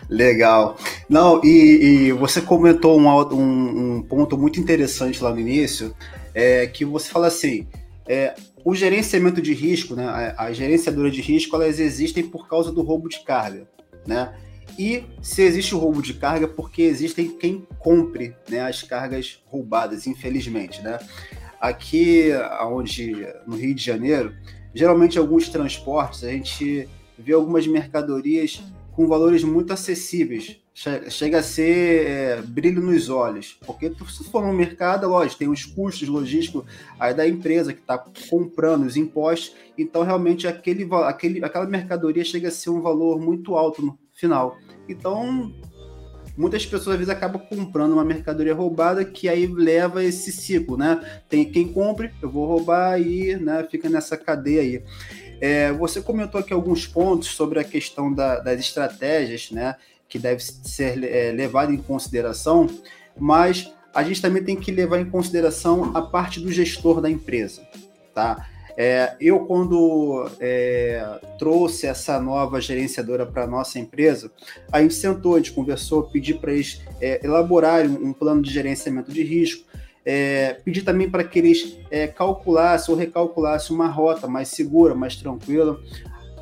[0.07, 0.77] Legal.
[1.09, 5.95] Não, e, e você comentou um, um, um, ponto muito interessante lá no início,
[6.33, 7.67] é, que você fala assim,
[8.07, 12.71] é, o gerenciamento de risco, né, a, a gerenciadora de risco, elas existem por causa
[12.71, 13.67] do roubo de carga,
[14.05, 14.33] né?
[14.77, 20.05] E se existe o roubo de carga, porque existem quem compre né, as cargas roubadas,
[20.05, 20.99] infelizmente, né?
[21.61, 22.29] Aqui,
[22.63, 24.35] onde no Rio de Janeiro,
[24.73, 30.57] geralmente alguns transportes a gente vê algumas mercadorias com valores muito acessíveis,
[31.09, 35.65] chega a ser é, brilho nos olhos, porque se for no mercado, lógico, tem os
[35.65, 36.65] custos logísticos
[36.99, 37.97] aí da empresa que está
[38.29, 43.55] comprando os impostos, então realmente aquele, aquele, aquela mercadoria chega a ser um valor muito
[43.55, 44.57] alto final.
[44.87, 45.53] Então,
[46.37, 51.21] muitas pessoas às vezes acabam comprando uma mercadoria roubada que aí leva esse ciclo, né?
[51.29, 54.83] Tem quem compre, eu vou roubar e né, fica nessa cadeia aí.
[55.39, 59.75] É, você comentou aqui alguns pontos sobre a questão da, das estratégias, né?
[60.07, 62.67] Que deve ser é, levado em consideração,
[63.17, 67.61] mas a gente também tem que levar em consideração a parte do gestor da empresa,
[68.13, 68.47] tá?
[68.77, 74.31] É, eu, quando é, trouxe essa nova gerenciadora para a nossa empresa,
[74.71, 79.11] a gente sentou, a gente conversou, pedi para eles é, elaborarem um plano de gerenciamento
[79.11, 79.65] de risco,
[80.05, 85.15] é, pedi também para que eles é, calculassem ou recalculassem uma rota mais segura, mais
[85.15, 85.79] tranquila,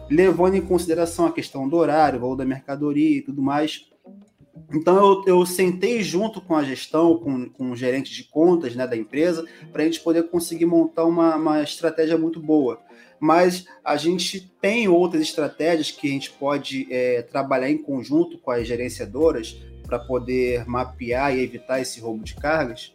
[0.09, 3.92] levando em consideração a questão do horário, valor da mercadoria e tudo mais.
[4.71, 8.85] Então eu, eu sentei junto com a gestão, com, com o gerente de contas né,
[8.85, 12.79] da empresa, para a gente poder conseguir montar uma, uma estratégia muito boa.
[13.19, 18.51] Mas a gente tem outras estratégias que a gente pode é, trabalhar em conjunto com
[18.51, 22.93] as gerenciadoras para poder mapear e evitar esse roubo de cargas?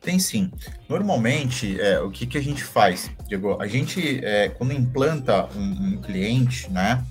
[0.00, 0.50] Tem sim.
[0.88, 3.60] Normalmente, é, o que, que a gente faz, Diego?
[3.60, 7.04] A gente, é, quando implanta um, um, cliente, né?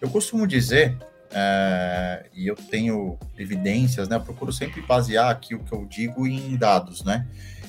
[0.00, 0.96] Eu costumo dizer,
[1.36, 4.16] é, e eu tenho evidências, né?
[4.16, 7.26] Eu procuro sempre basear aqui o que eu digo em dados, né?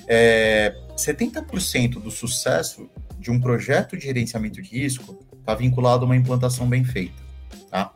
[0.08, 2.88] É, 70% do sucesso
[3.20, 7.20] de um projeto de gerenciamento de risco está vinculado a uma implantação bem feita,
[7.72, 7.92] tá?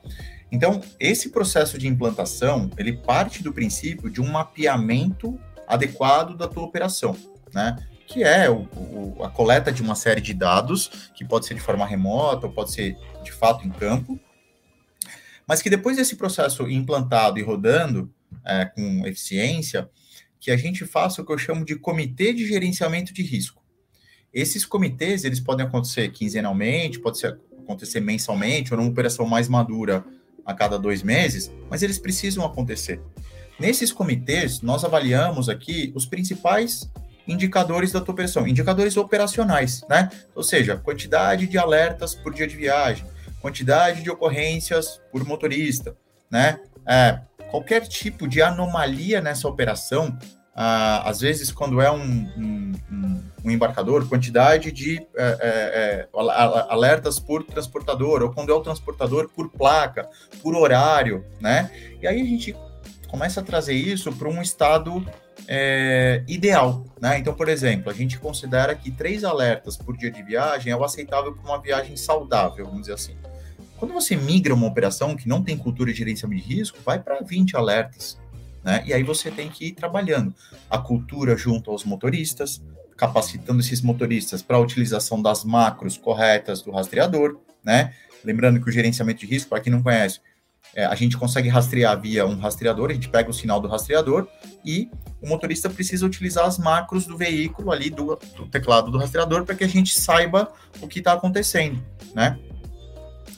[0.52, 6.64] Então, esse processo de implantação, ele parte do princípio de um mapeamento adequado da tua
[6.64, 7.16] operação,
[7.54, 7.78] né?
[8.08, 11.62] Que é o, o, a coleta de uma série de dados, que pode ser de
[11.62, 14.20] forma remota, ou pode ser de fato em campo,
[15.50, 18.14] mas que depois desse processo implantado e rodando
[18.46, 19.90] é, com eficiência,
[20.40, 23.60] que a gente faça o que eu chamo de comitê de gerenciamento de risco.
[24.32, 30.06] Esses comitês, eles podem acontecer quinzenalmente, pode ser, acontecer mensalmente, ou numa operação mais madura
[30.46, 33.02] a cada dois meses, mas eles precisam acontecer.
[33.60, 36.88] Nesses comitês, nós avaliamos aqui os principais
[37.28, 40.10] indicadores da tua operação, indicadores operacionais, né?
[40.36, 43.04] Ou seja, quantidade de alertas por dia de viagem,
[43.42, 45.96] quantidade de ocorrências por motorista,
[46.30, 46.60] né?
[46.88, 50.18] É, qualquer tipo de anomalia nessa operação,
[50.56, 56.08] ah, às vezes quando é um, um, um embarcador, quantidade de é, é, é
[56.70, 60.08] alertas por transportador, ou quando é o transportador por placa,
[60.42, 61.72] por horário, né?
[62.02, 62.56] E aí a gente
[63.08, 65.06] começa a trazer isso para um estado
[65.48, 67.18] é, ideal, né?
[67.18, 70.84] Então, por exemplo, a gente considera que três alertas por dia de viagem é o
[70.84, 73.16] aceitável para uma viagem saudável, vamos dizer assim.
[73.80, 77.22] Quando você migra uma operação que não tem cultura de gerenciamento de risco, vai para
[77.22, 78.20] 20 alertas,
[78.62, 78.84] né?
[78.86, 80.36] E aí você tem que ir trabalhando
[80.70, 82.62] a cultura junto aos motoristas,
[82.98, 87.94] capacitando esses motoristas para a utilização das macros corretas do rastreador, né?
[88.22, 90.20] Lembrando que o gerenciamento de risco, para quem não conhece,
[90.76, 94.28] é, a gente consegue rastrear via um rastreador, a gente pega o sinal do rastreador
[94.64, 94.90] e
[95.22, 99.56] o motorista precisa utilizar as macros do veículo ali, do, do teclado do rastreador, para
[99.56, 101.82] que a gente saiba o que está acontecendo,
[102.14, 102.38] né?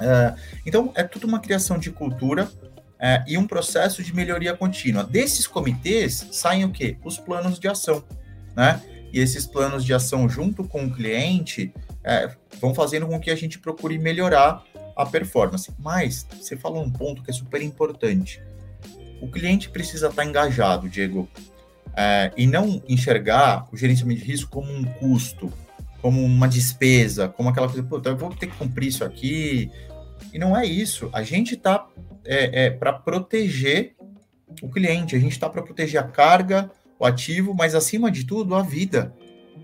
[0.02, 0.36] É,
[0.66, 2.50] então, é tudo uma criação de cultura
[3.00, 5.04] é, e um processo de melhoria contínua.
[5.04, 6.98] Desses comitês saem o quê?
[7.04, 8.04] Os planos de ação,
[8.56, 8.82] né?
[9.14, 13.36] E esses planos de ação junto com o cliente é, vão fazendo com que a
[13.36, 14.64] gente procure melhorar
[14.96, 15.72] a performance.
[15.78, 18.42] Mas você falou um ponto que é super importante.
[19.22, 21.30] O cliente precisa estar engajado, Diego,
[22.36, 25.52] e não enxergar o gerenciamento de risco como um custo,
[26.02, 29.70] como uma despesa, como aquela coisa, puta, eu vou ter que cumprir isso aqui.
[30.34, 31.10] E não é isso.
[31.14, 31.88] A gente está
[32.26, 33.96] é, é para proteger
[34.62, 38.56] o cliente, a gente está para proteger a carga, o ativo, mas acima de tudo,
[38.56, 39.14] a vida.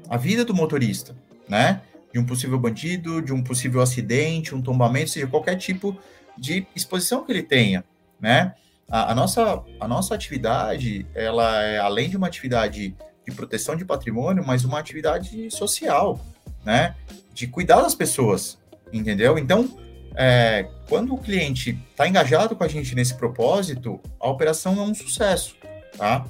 [0.09, 1.15] A vida do motorista,
[1.47, 1.81] né?
[2.11, 5.97] de um possível bandido, de um possível acidente, um tombamento, seja qualquer tipo
[6.37, 7.83] de exposição que ele tenha,
[8.19, 8.53] né?
[8.89, 13.83] A, a, nossa, a nossa atividade, ela é além de uma atividade de proteção de
[13.83, 16.19] patrimônio, mas uma atividade social,
[16.63, 16.95] né?
[17.33, 18.57] De cuidar das pessoas,
[18.91, 19.37] entendeu?
[19.37, 19.77] Então,
[20.17, 24.95] é, quando o cliente está engajado com a gente nesse propósito, a operação é um
[24.95, 25.55] sucesso,
[25.95, 26.25] tá?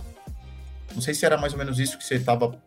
[0.94, 2.62] Não sei se era mais ou menos isso que você estava.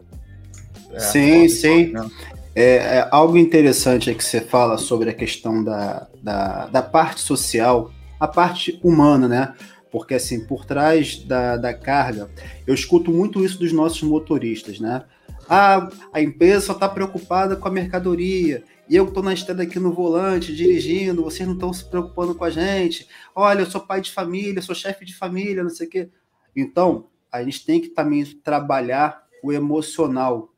[0.93, 1.93] É, sim, sim.
[1.93, 2.11] Né?
[2.55, 7.21] É, é, algo interessante é que você fala sobre a questão da, da, da, parte
[7.21, 9.55] social, a parte humana, né?
[9.93, 12.31] Porque, assim, por trás da, da carga,
[12.67, 15.03] eu escuto muito isso dos nossos motoristas, né?
[15.49, 18.63] Ah, a empresa só está preocupada com a mercadoria.
[18.91, 22.43] E eu estou na estrada aqui no volante, dirigindo, vocês não estão se preocupando com
[22.43, 23.07] a gente.
[23.33, 26.11] Olha, eu sou pai de família, sou chefe de família, não sei o quê.
[26.57, 30.53] Então, a gente tem que também trabalhar o emocional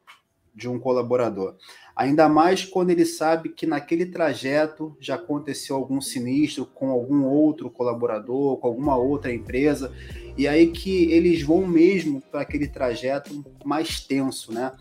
[0.55, 1.57] de um colaborador.
[1.95, 7.68] Ainda mais quando ele sabe que naquele trajeto já aconteceu algum sinistro com algum outro
[7.71, 9.92] colaborador, com alguma outra empresa,
[10.38, 14.73] e aí que eles vão mesmo para aquele trajeto mais tenso, né?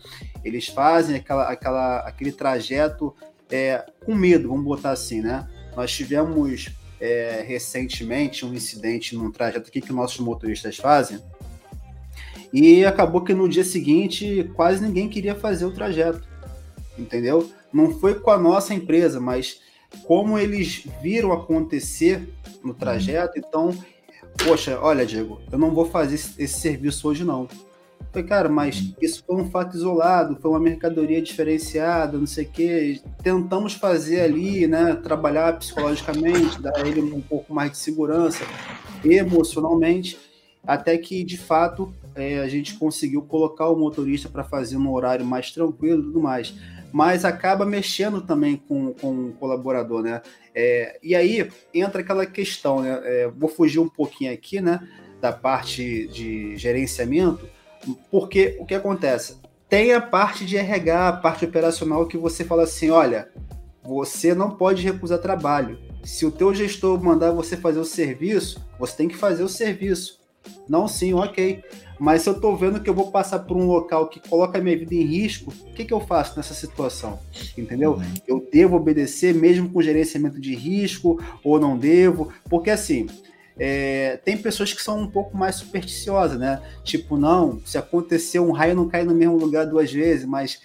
[0.42, 3.14] Eles fazem aquela, aquela, aquele trajeto
[3.52, 5.46] é, com medo, vamos botar assim, né?
[5.76, 11.20] Nós tivemos é, recentemente um incidente num trajeto aqui que nossos motoristas fazem,
[12.52, 16.26] e acabou que no dia seguinte quase ninguém queria fazer o trajeto,
[16.98, 17.50] entendeu?
[17.72, 19.60] Não foi com a nossa empresa, mas
[20.04, 22.28] como eles viram acontecer
[22.64, 23.76] no trajeto, então,
[24.44, 27.48] poxa, olha, Diego, eu não vou fazer esse, esse serviço hoje não.
[28.12, 32.48] Falei, cara, mas isso foi um fato isolado, foi uma mercadoria diferenciada, não sei o
[32.48, 33.00] quê.
[33.22, 38.44] Tentamos fazer ali, né, trabalhar psicologicamente, dar ele um pouco mais de segurança
[39.02, 40.18] emocionalmente,
[40.62, 45.24] até que, de fato, é, a gente conseguiu colocar o motorista para fazer um horário
[45.24, 46.54] mais tranquilo e tudo mais.
[46.92, 50.20] Mas acaba mexendo também com, com o colaborador, né?
[50.54, 53.00] É, e aí entra aquela questão, né?
[53.04, 54.86] É, vou fugir um pouquinho aqui, né?
[55.18, 57.48] Da parte de gerenciamento,
[58.10, 59.36] porque o que acontece?
[59.68, 63.28] Tem a parte de RH, a parte operacional que você fala assim, olha,
[63.82, 65.78] você não pode recusar trabalho.
[66.04, 70.20] Se o teu gestor mandar você fazer o serviço, você tem que fazer o serviço.
[70.68, 71.62] Não, sim, ok.
[71.98, 74.60] Mas se eu estou vendo que eu vou passar por um local que coloca a
[74.60, 77.18] minha vida em risco, o que, que eu faço nessa situação?
[77.56, 77.92] Entendeu?
[77.92, 78.14] Uhum.
[78.26, 82.32] Eu devo obedecer mesmo com gerenciamento de risco ou não devo?
[82.48, 83.06] Porque assim,
[83.58, 86.62] é, tem pessoas que são um pouco mais supersticiosas, né?
[86.82, 90.60] Tipo, não, se acontecer um raio não cai no mesmo lugar duas vezes, mas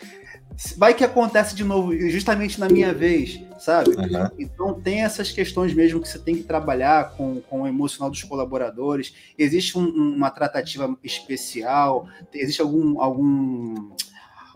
[0.76, 3.92] vai que acontece de novo, justamente na minha vez, sabe?
[3.92, 4.30] Uhum.
[4.40, 8.24] Então tem essas questões mesmo que você tem que trabalhar com, com o emocional dos
[8.24, 9.14] colaboradores.
[9.38, 12.08] Existe um, uma tratativa especial?
[12.34, 13.92] Existe algum, algum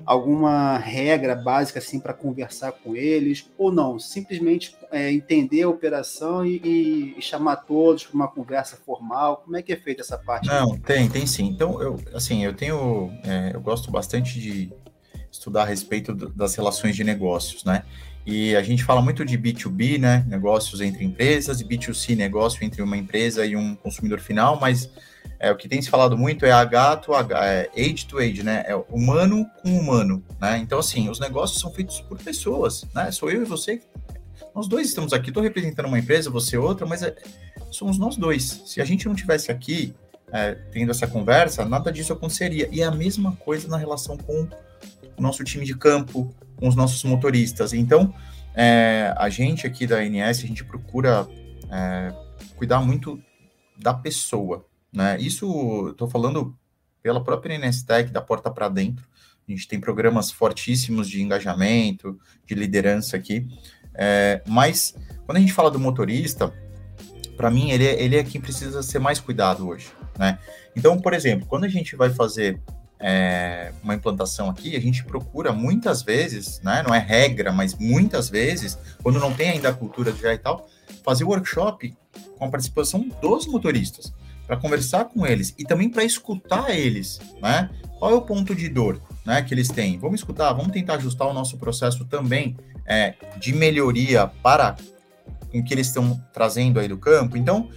[0.06, 4.00] alguma regra básica assim para conversar com eles ou não?
[4.00, 9.38] Simplesmente é, entender a operação e, e chamar todos para uma conversa formal.
[9.44, 10.48] Como é que é feita essa parte?
[10.48, 11.46] Não, tem, tem sim.
[11.48, 14.72] Então eu assim eu tenho é, eu gosto bastante de
[15.32, 17.84] estudar a respeito das relações de negócios, né?
[18.26, 20.24] E a gente fala muito de B2B, né?
[20.28, 24.90] Negócios entre empresas, e B2C, negócio entre uma empresa e um consumidor final, mas
[25.42, 28.44] é, o que tem se falado muito é H to H, é age to age,
[28.44, 28.64] né?
[28.68, 30.60] É humano com humano, né?
[30.60, 33.10] Então, assim, os negócios são feitos por pessoas, né?
[33.12, 33.82] Sou eu e você.
[34.54, 37.16] Nós dois estamos aqui, estou representando uma empresa, você outra, mas é,
[37.72, 38.62] somos nós dois.
[38.68, 39.96] Se a gente não tivesse aqui
[40.32, 42.70] é, tendo essa conversa, nada disso aconteceria.
[42.72, 44.48] E é a mesma coisa na relação com
[45.18, 47.74] o nosso time de campo, com os nossos motoristas.
[47.74, 48.14] Então,
[48.54, 51.28] é, a gente aqui da ANS, a gente procura
[51.72, 52.14] é,
[52.58, 53.20] cuidar muito
[53.76, 55.18] da pessoa, né?
[55.20, 56.56] Isso, estou falando
[57.02, 59.06] pela própria ANS Tech, da porta para dentro.
[59.48, 63.48] A gente tem programas fortíssimos de engajamento, de liderança aqui.
[63.94, 66.54] É, mas, quando a gente fala do motorista,
[67.36, 70.38] para mim, ele é, ele é quem precisa ser mais cuidado hoje, né?
[70.76, 72.62] Então, por exemplo, quando a gente vai fazer
[73.02, 78.30] é, uma implantação aqui, a gente procura muitas vezes, né, não é regra, mas muitas
[78.30, 80.70] vezes, quando não tem ainda a cultura já e tal,
[81.04, 81.96] fazer workshop
[82.38, 84.14] com a participação dos motoristas,
[84.52, 87.70] para conversar com eles e também para escutar eles, né?
[87.98, 89.98] Qual é o ponto de dor né, que eles têm?
[89.98, 94.76] Vamos escutar, vamos tentar ajustar o nosso processo também é, de melhoria para
[95.54, 97.38] o que eles estão trazendo aí do campo.
[97.38, 97.70] Então,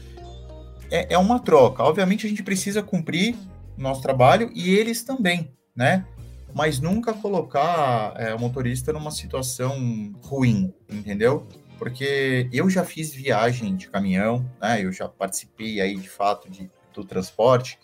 [0.91, 1.81] é, é uma troca.
[1.85, 3.37] Obviamente, a gente precisa cumprir
[3.79, 6.05] nosso trabalho e eles também, né?
[6.53, 11.47] Mas nunca colocar é, o motorista numa situação ruim, entendeu?
[11.79, 14.83] Porque eu já fiz viagem de caminhão, né?
[14.83, 17.79] Eu já participei aí de fato de, do transporte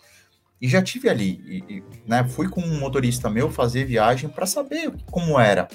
[0.61, 2.23] e já tive ali, e, e, né?
[2.23, 5.67] Fui com um motorista meu fazer viagem para saber como era,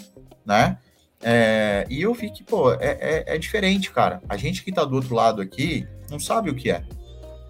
[0.45, 0.79] né?
[1.23, 4.23] É, e eu vi que, pô, é, é, é, diferente, cara.
[4.29, 6.85] A gente que tá do outro lado aqui não sabe o que é,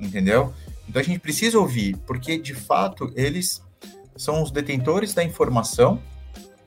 [0.01, 0.55] entendeu?
[0.89, 3.63] Então a gente precisa ouvir, porque de fato eles
[4.17, 6.01] são os detentores da informação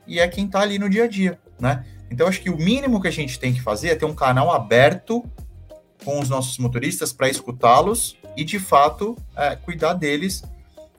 [0.06, 1.84] e é quem está ali no dia a dia, né?
[2.10, 4.50] Então acho que o mínimo que a gente tem que fazer é ter um canal
[4.50, 5.24] aberto
[6.04, 10.42] com os nossos motoristas para escutá-los e de fato é, cuidar deles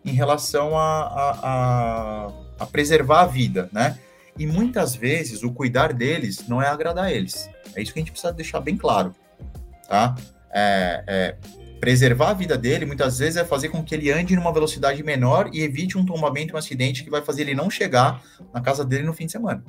[0.06, 4.00] em relação a, a, a, a, preservar a vida, né?
[4.38, 7.50] E muitas vezes o cuidar deles não é agradar eles.
[7.76, 9.14] É isso que a gente precisa deixar bem claro,
[9.88, 10.16] tá?
[10.54, 11.36] É, é,
[11.80, 15.50] preservar a vida dele, muitas vezes, é fazer com que ele ande numa velocidade menor
[15.54, 19.04] e evite um tombamento, um acidente que vai fazer ele não chegar na casa dele
[19.04, 19.64] no fim de semana.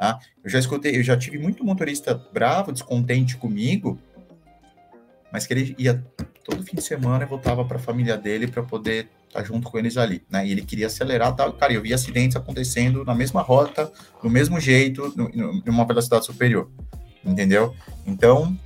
[0.00, 0.18] Tá?
[0.42, 3.98] Eu já escutei, eu já tive muito motorista bravo, descontente comigo,
[5.30, 6.02] mas que ele ia
[6.42, 9.70] todo fim de semana e voltava para a família dele para poder estar tá junto
[9.70, 10.46] com eles ali, né?
[10.46, 11.52] E ele queria acelerar, tal.
[11.52, 13.92] Cara, eu vi acidentes acontecendo na mesma rota,
[14.22, 15.12] do mesmo jeito,
[15.66, 16.70] numa velocidade superior,
[17.22, 17.76] entendeu?
[18.06, 18.58] Então,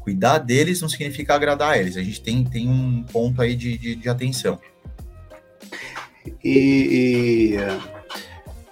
[0.00, 1.94] cuidar deles não significa agradar eles.
[1.98, 4.58] A gente tem, tem um ponto aí de, de, de atenção.
[6.42, 7.97] E, e,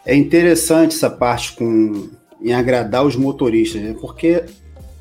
[0.06, 2.08] é interessante essa parte com
[2.40, 3.96] em agradar os motoristas, né?
[4.00, 4.44] porque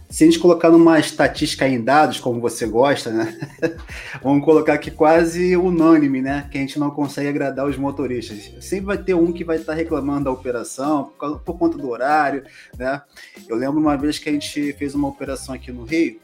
[0.09, 3.37] se a gente colocar numa estatística em dados, como você gosta, né?
[4.23, 6.47] Vamos colocar aqui quase unânime, né?
[6.49, 8.53] Que a gente não consegue agradar os motoristas.
[8.61, 12.43] Sempre vai ter um que vai estar reclamando da operação por, por conta do horário,
[12.77, 13.01] né?
[13.49, 16.19] Eu lembro uma vez que a gente fez uma operação aqui no Rio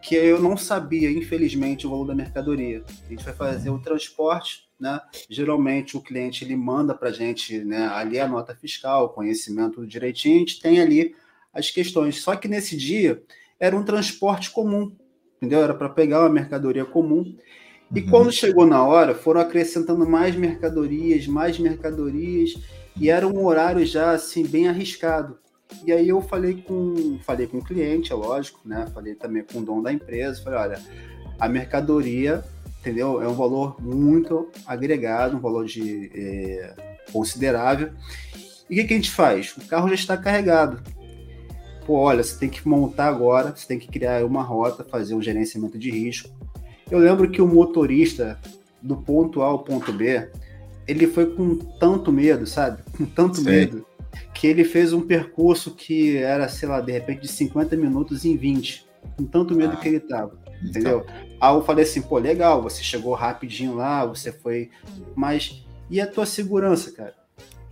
[0.00, 2.84] que eu não sabia, infelizmente, o valor da mercadoria.
[3.04, 5.00] A gente vai fazer o transporte, né?
[5.28, 7.86] Geralmente o cliente ele manda para a gente, né?
[7.88, 11.14] Ali a nota fiscal, o conhecimento direitinho, a gente tem ali
[11.52, 12.20] as questões.
[12.20, 13.22] Só que nesse dia
[13.58, 14.92] era um transporte comum,
[15.36, 15.60] entendeu?
[15.60, 17.36] Era para pegar uma mercadoria comum.
[17.94, 18.10] E uhum.
[18.10, 22.54] quando chegou na hora, foram acrescentando mais mercadorias, mais mercadorias,
[23.00, 25.38] e era um horário já assim bem arriscado.
[25.84, 28.86] E aí eu falei com, falei com o cliente, é lógico, né?
[28.92, 30.82] Falei também com o dono da empresa, falei, olha,
[31.38, 32.44] a mercadoria,
[32.86, 33.20] entendeu?
[33.20, 36.74] É um valor muito agregado, um valor de é,
[37.12, 37.90] considerável.
[38.68, 39.56] E o que, que a gente faz?
[39.56, 40.82] O carro já está carregado
[41.86, 45.22] pô, olha, você tem que montar agora, você tem que criar uma rota, fazer um
[45.22, 46.28] gerenciamento de risco.
[46.90, 48.38] Eu lembro que o motorista
[48.82, 50.28] do ponto A ao ponto B,
[50.86, 52.82] ele foi com tanto medo, sabe?
[52.96, 53.52] Com tanto Sei.
[53.52, 53.86] medo,
[54.34, 58.36] que ele fez um percurso que era, sei lá, de repente de 50 minutos em
[58.36, 58.84] 20.
[59.16, 61.04] Com tanto medo ah, que ele tava, entendeu?
[61.04, 61.25] Então.
[61.40, 64.70] Aí eu falei assim, pô, legal, você chegou rapidinho lá, você foi.
[65.14, 67.14] Mas e a tua segurança, cara?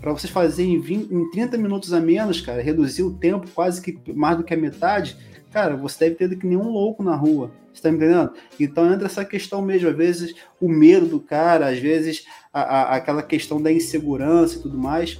[0.05, 3.81] para vocês fazerem em, 20, em 30 minutos a menos, cara, reduzir o tempo quase
[3.81, 5.17] que mais do que a metade,
[5.51, 7.51] cara, você deve ter do que nenhum louco na rua.
[7.73, 8.33] Você tá me entendendo?
[8.61, 12.97] Então entra essa questão mesmo, às vezes o medo do cara, às vezes a, a,
[12.97, 15.19] aquela questão da insegurança e tudo mais.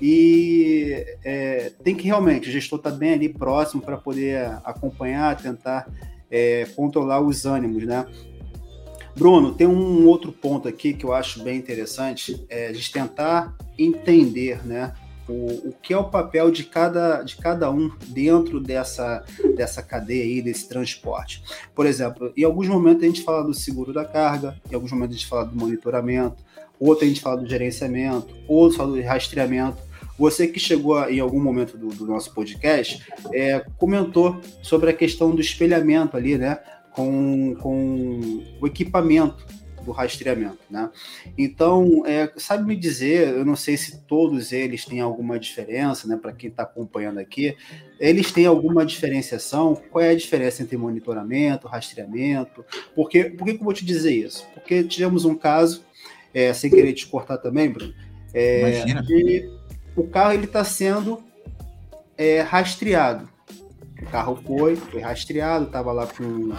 [0.00, 5.90] E é, tem que realmente, o gestor tá bem ali próximo para poder acompanhar, tentar
[6.30, 8.06] é, controlar os ânimos, né?
[9.16, 13.56] Bruno, tem um outro ponto aqui que eu acho bem interessante, é a gente tentar
[13.76, 14.94] entender, né,
[15.28, 19.24] o, o que é o papel de cada, de cada um dentro dessa,
[19.56, 21.42] dessa cadeia aí, desse transporte.
[21.74, 25.16] Por exemplo, em alguns momentos a gente fala do seguro da carga, em alguns momentos
[25.16, 26.36] a gente fala do monitoramento,
[26.80, 29.87] outro a gente fala do gerenciamento, outro fala do rastreamento.
[30.18, 35.34] Você que chegou em algum momento do, do nosso podcast é, comentou sobre a questão
[35.34, 36.58] do espelhamento ali, né?
[36.98, 39.46] com, com o equipamento
[39.84, 40.90] do rastreamento, né?
[41.38, 46.18] Então, é, sabe me dizer, eu não sei se todos eles têm alguma diferença, né?
[46.20, 47.56] Para quem está acompanhando aqui,
[48.00, 49.80] eles têm alguma diferenciação?
[49.90, 52.64] Qual é a diferença entre monitoramento, rastreamento?
[52.96, 54.44] Porque, por que, que eu vou te dizer isso?
[54.52, 55.84] Porque tivemos um caso,
[56.34, 57.94] é, sem querer te cortar também, Bruno,
[58.34, 59.57] é, Imagina.
[60.00, 61.22] O carro ele está sendo
[62.16, 63.28] é, rastreado.
[64.00, 66.52] O carro foi, foi rastreado, estava lá com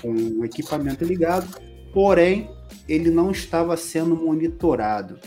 [0.00, 1.60] com o equipamento ligado,
[1.92, 2.50] porém
[2.88, 5.18] ele não estava sendo monitorado.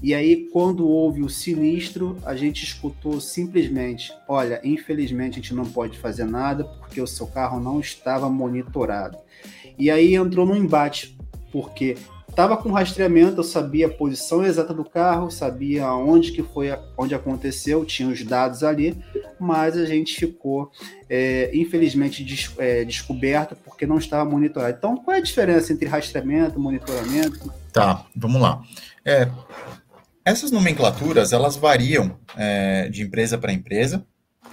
[0.00, 5.64] E aí, quando houve o sinistro, a gente escutou simplesmente: olha, infelizmente a gente não
[5.64, 9.18] pode fazer nada porque o seu carro não estava monitorado.
[9.76, 11.18] E aí entrou no embate,
[11.50, 11.96] porque
[12.38, 17.12] estava com rastreamento, eu sabia a posição exata do carro, sabia onde que foi, onde
[17.12, 18.96] aconteceu, tinha os dados ali,
[19.40, 20.70] mas a gente ficou,
[21.10, 24.76] é, infelizmente, des, é, descoberto porque não estava monitorado.
[24.78, 27.52] Então, qual é a diferença entre rastreamento monitoramento?
[27.72, 28.62] Tá, vamos lá.
[29.04, 29.28] É,
[30.24, 34.06] essas nomenclaturas, elas variam é, de empresa para empresa,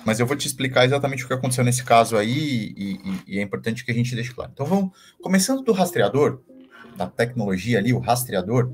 [0.03, 3.39] mas eu vou te explicar exatamente o que aconteceu nesse caso aí e, e, e
[3.39, 4.49] é importante que a gente deixe claro.
[4.51, 4.89] Então, vamos,
[5.21, 6.41] começando do rastreador,
[6.95, 8.71] da tecnologia ali, o rastreador,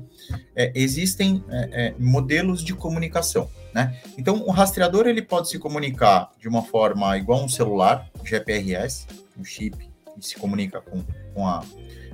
[0.54, 4.00] é, existem é, é, modelos de comunicação, né?
[4.16, 9.06] Então, o rastreador ele pode se comunicar de uma forma igual um celular, GPRS,
[9.38, 9.76] um chip
[10.20, 11.02] que se comunica com,
[11.34, 11.64] com, a,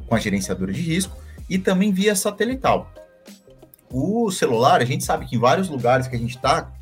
[0.06, 1.16] com a gerenciadora de risco,
[1.48, 2.92] e também via satelital.
[3.90, 6.72] O celular, a gente sabe que em vários lugares que a gente está,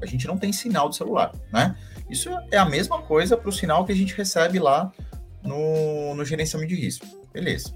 [0.00, 1.76] a gente não tem sinal de celular, né?
[2.10, 4.92] Isso é a mesma coisa para o sinal que a gente recebe lá
[5.42, 7.06] no, no gerenciamento de risco.
[7.32, 7.74] Beleza.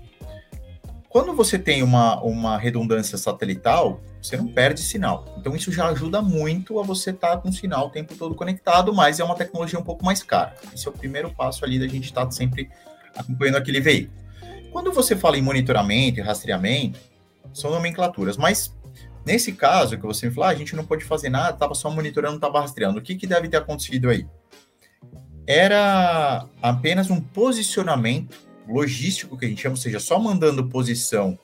[1.10, 5.24] Quando você tem uma, uma redundância satelital, você não perde sinal.
[5.36, 8.32] Então, isso já ajuda muito a você estar tá com o sinal o tempo todo
[8.32, 10.54] conectado, mas é uma tecnologia um pouco mais cara.
[10.72, 12.70] Esse é o primeiro passo ali da gente estar tá sempre
[13.16, 14.16] acompanhando aquele veículo.
[14.70, 17.00] Quando você fala em monitoramento e rastreamento,
[17.52, 18.72] são nomenclaturas, mas
[19.26, 21.90] nesse caso que você me falou, ah, a gente não pode fazer nada, estava só
[21.90, 23.00] monitorando, estava rastreando.
[23.00, 24.28] O que, que deve ter acontecido aí?
[25.44, 31.38] Era apenas um posicionamento logístico que a gente chama, ou seja, só mandando posição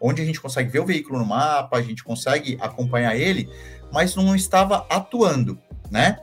[0.00, 3.48] onde a gente consegue ver o veículo no mapa, a gente consegue acompanhar ele,
[3.92, 5.58] mas não estava atuando,
[5.90, 6.18] né?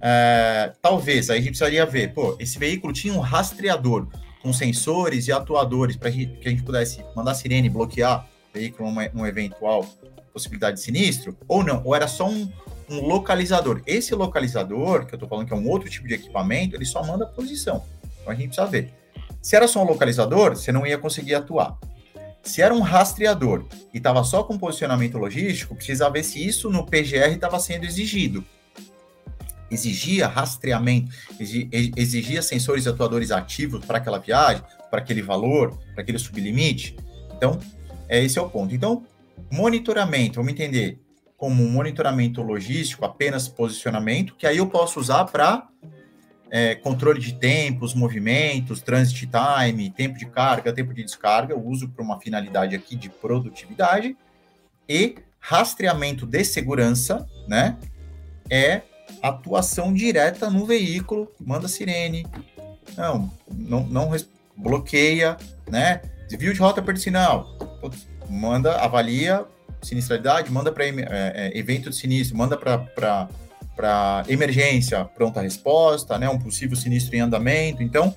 [0.00, 4.06] É, talvez aí a gente precisaria ver, pô, esse veículo tinha um rastreador
[4.42, 9.08] com sensores e atuadores para que a gente pudesse mandar sirene, bloquear o veículo numa,
[9.08, 9.86] numa eventual
[10.32, 12.50] possibilidade de sinistro, ou não, ou era só um,
[12.88, 13.82] um localizador.
[13.86, 17.04] Esse localizador, que eu estou falando que é um outro tipo de equipamento, ele só
[17.04, 17.84] manda posição.
[18.20, 18.99] Então a gente precisa ver.
[19.42, 21.78] Se era só um localizador, você não ia conseguir atuar.
[22.42, 26.86] Se era um rastreador e estava só com posicionamento logístico, precisa ver se isso no
[26.86, 28.44] PGR estava sendo exigido
[29.70, 36.96] exigia rastreamento, exigia sensores atuadores ativos para aquela viagem, para aquele valor, para aquele sublimite.
[37.36, 37.58] Então,
[38.08, 38.74] é, esse é o ponto.
[38.74, 39.04] Então,
[39.50, 40.98] monitoramento, vamos entender
[41.36, 45.68] como um monitoramento logístico, apenas posicionamento, que aí eu posso usar para
[46.50, 51.88] é, controle de tempos, movimentos, transit time, tempo de carga, tempo de descarga, eu uso
[51.88, 54.16] para uma finalidade aqui de produtividade,
[54.88, 57.78] e rastreamento de segurança, né?
[58.50, 58.82] É
[59.22, 62.26] atuação direta no veículo, manda sirene,
[62.96, 64.10] não, não, não
[64.56, 65.36] bloqueia,
[65.68, 66.02] né?
[66.28, 67.56] Desvio de rota perto sinal,
[68.28, 69.46] manda, avalia
[69.82, 73.28] sinistralidade, manda para é, é, evento de sinistro, manda para
[74.28, 76.28] emergência, pronta resposta, né?
[76.28, 77.82] Um possível sinistro em andamento.
[77.82, 78.14] Então,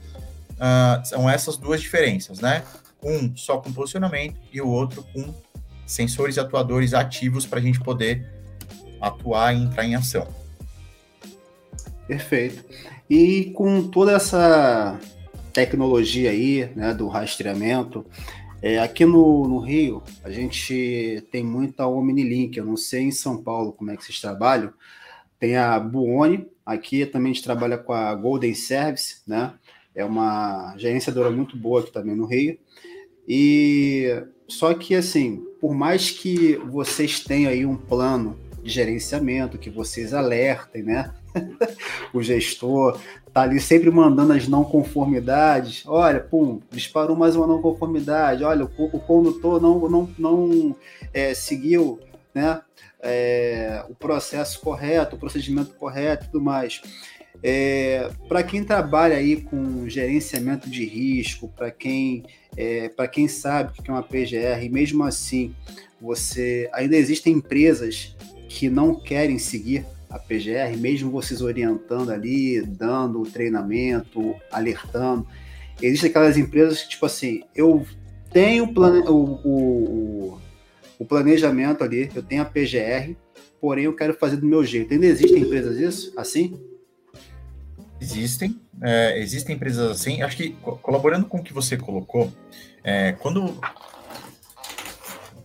[0.53, 2.63] uh, são essas duas diferenças, né?
[3.03, 5.33] Um só com posicionamento e o outro com
[5.85, 8.25] sensores e atuadores ativos para a gente poder
[9.01, 10.27] atuar e entrar em ação.
[12.07, 12.63] Perfeito.
[13.09, 14.99] E com toda essa
[15.51, 18.05] tecnologia aí, né, do rastreamento,
[18.61, 22.57] é, aqui no, no, Rio, a gente tem muita Omnilink.
[22.57, 24.73] Eu não sei em São Paulo como é que vocês trabalham.
[25.43, 29.53] Tem a Buoni, aqui também a gente trabalha com a Golden Service, né?
[29.93, 32.57] É uma gerenciadora muito boa aqui também no Rio.
[33.27, 39.69] E só que assim, por mais que vocês tenham aí um plano de gerenciamento, que
[39.69, 41.13] vocês alertem, né?
[42.13, 42.97] o gestor
[43.33, 45.83] tá ali sempre mandando as não conformidades.
[45.85, 48.45] Olha, pum, disparou mais uma não conformidade.
[48.45, 50.75] Olha, o, o condutor não, não, não
[51.13, 51.99] é, seguiu
[52.33, 52.61] né,
[53.03, 56.81] é, o processo correto, o procedimento correto e tudo mais.
[57.43, 62.23] É, para quem trabalha aí com gerenciamento de risco, para quem,
[62.55, 65.53] é, quem sabe o que é uma PGR, e mesmo assim
[65.99, 68.15] você ainda existem empresas
[68.47, 75.27] que não querem seguir a PGR, mesmo vocês orientando ali, dando treinamento, alertando.
[75.81, 77.85] Existem aquelas empresas que, tipo assim, eu
[78.31, 80.41] tenho o, o, o,
[81.05, 83.15] planejamento ali, eu tenho a PGR,
[83.59, 84.93] porém eu quero fazer do meu jeito.
[84.93, 86.59] Ainda existem empresas isso, assim?
[87.99, 90.21] Existem, é, existem empresas assim.
[90.21, 90.49] Acho que
[90.81, 92.31] colaborando com o que você colocou,
[92.83, 93.57] é, quando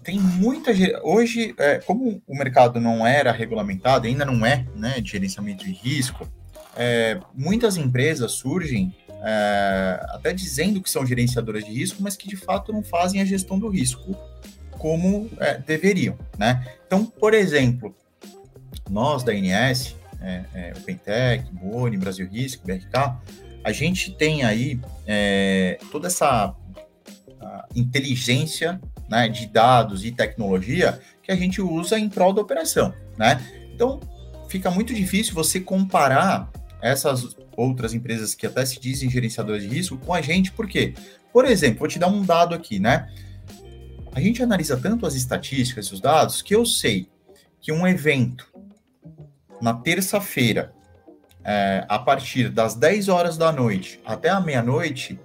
[0.02, 0.72] tem muita.
[1.02, 5.72] Hoje, é, como o mercado não era regulamentado, ainda não é, né, de gerenciamento de
[5.72, 6.26] risco,
[6.76, 12.36] é, muitas empresas surgem é, até dizendo que são gerenciadoras de risco, mas que de
[12.36, 14.16] fato não fazem a gestão do risco
[14.78, 16.64] como é, deveriam, né?
[16.86, 17.94] Então, por exemplo,
[18.88, 23.14] nós da INS, é, é, o Pentec, Boni, Brasil Risco, BRK,
[23.62, 26.54] a gente tem aí é, toda essa
[27.74, 33.40] inteligência né, de dados e tecnologia que a gente usa em prol da operação, né?
[33.72, 34.00] Então,
[34.48, 36.50] fica muito difícil você comparar
[36.80, 40.94] essas outras empresas que até se dizem gerenciadoras de risco com a gente, por quê?
[41.32, 43.08] Por exemplo, vou te dar um dado aqui, né?
[44.12, 47.08] A gente analisa tanto as estatísticas e os dados que eu sei
[47.60, 48.46] que um evento
[49.60, 50.72] na terça-feira,
[51.44, 55.18] é, a partir das 10 horas da noite até a meia-noite,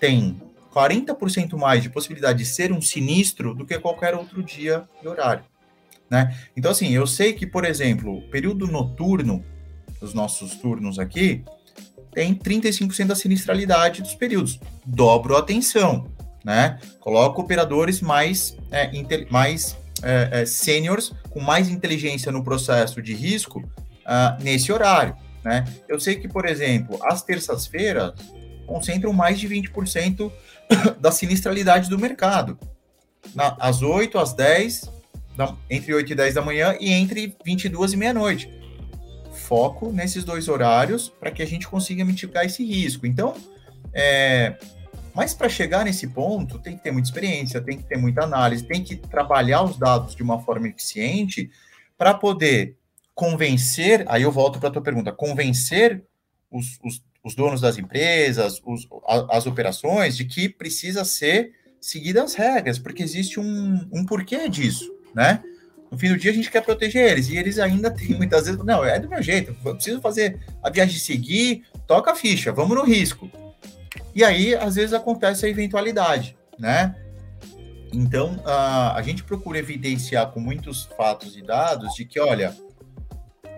[0.00, 0.40] tem
[0.74, 5.44] 40% mais de possibilidade de ser um sinistro do que qualquer outro dia e horário.
[6.10, 6.36] Né?
[6.56, 9.44] Então, assim, eu sei que, por exemplo, o período noturno
[10.00, 11.44] dos nossos turnos aqui
[12.12, 14.58] tem 35% da sinistralidade dos períodos.
[14.84, 16.10] Dobro a atenção,
[16.46, 16.78] né?
[17.00, 18.88] Coloco operadores mais, é,
[19.28, 25.64] mais é, é, sêniores, com mais inteligência no processo de risco uh, nesse horário, né?
[25.88, 28.12] Eu sei que, por exemplo, às terças-feiras
[28.64, 30.30] concentram mais de 20%
[31.00, 32.56] da sinistralidade do mercado.
[33.34, 34.88] Na, às 8, às 10,
[35.36, 38.48] da, entre 8 e 10 da manhã e entre 22 e meia-noite.
[39.32, 43.04] Foco nesses dois horários para que a gente consiga mitigar esse risco.
[43.04, 43.34] Então,
[43.92, 44.54] é,
[45.16, 48.62] Mas para chegar nesse ponto, tem que ter muita experiência, tem que ter muita análise,
[48.62, 51.50] tem que trabalhar os dados de uma forma eficiente
[51.96, 52.76] para poder
[53.14, 54.04] convencer.
[54.08, 56.04] Aí eu volto para a tua pergunta: convencer
[56.50, 58.86] os, os, os donos das empresas, os,
[59.30, 61.50] as operações, de que precisa ser
[61.80, 65.42] seguidas as regras, porque existe um, um porquê disso, né?
[65.90, 68.62] No fim do dia a gente quer proteger eles e eles ainda têm muitas vezes,
[68.62, 72.76] não, é do meu jeito, eu preciso fazer a viagem seguir, toca a ficha, vamos
[72.76, 73.30] no risco.
[74.16, 76.96] E aí, às vezes, acontece a eventualidade, né?
[77.92, 82.56] Então, a, a gente procura evidenciar com muitos fatos e dados de que, olha,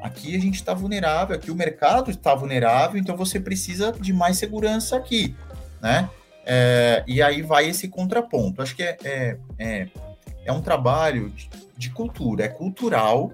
[0.03, 4.37] aqui a gente está vulnerável, aqui o mercado está vulnerável, então você precisa de mais
[4.37, 5.37] segurança aqui,
[5.81, 6.11] né?
[6.45, 8.61] É, e aí vai esse contraponto.
[8.61, 9.89] Acho que é, é, é,
[10.45, 13.33] é um trabalho de, de cultura, é cultural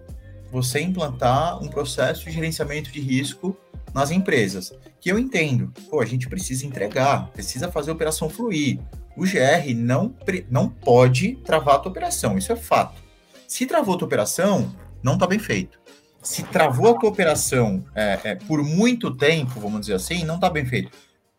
[0.53, 3.57] você implantar um processo de gerenciamento de risco
[3.95, 4.73] nas empresas.
[5.01, 8.81] Que eu entendo, pô, a gente precisa entregar, precisa fazer a operação fluir.
[9.17, 10.15] O GR não,
[10.51, 13.01] não pode travar a tua operação, isso é fato.
[13.47, 15.79] Se travou a tua operação, não está bem feito.
[16.21, 20.51] Se travou a tua operação é, é, por muito tempo, vamos dizer assim, não está
[20.51, 20.91] bem feito.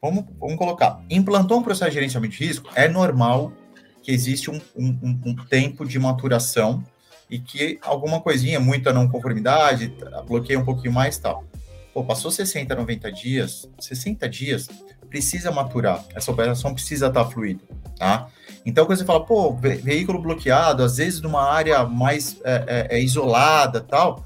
[0.01, 3.51] Vamos, vamos colocar, implantou um processo de gerenciamento de risco, é normal
[4.03, 6.83] que existe um, um, um tempo de maturação
[7.27, 9.91] e que alguma coisinha, muita não conformidade,
[10.27, 11.43] bloqueia um pouquinho mais tal.
[11.95, 14.67] Pô, passou 60, 90 dias, 60 dias,
[15.09, 16.03] precisa maturar.
[16.13, 17.61] Essa operação precisa estar fluida,
[17.97, 18.27] tá?
[18.65, 22.97] Então, quando você fala, pô, ve veículo bloqueado, às vezes numa área mais é, é,
[22.97, 24.25] é isolada tal,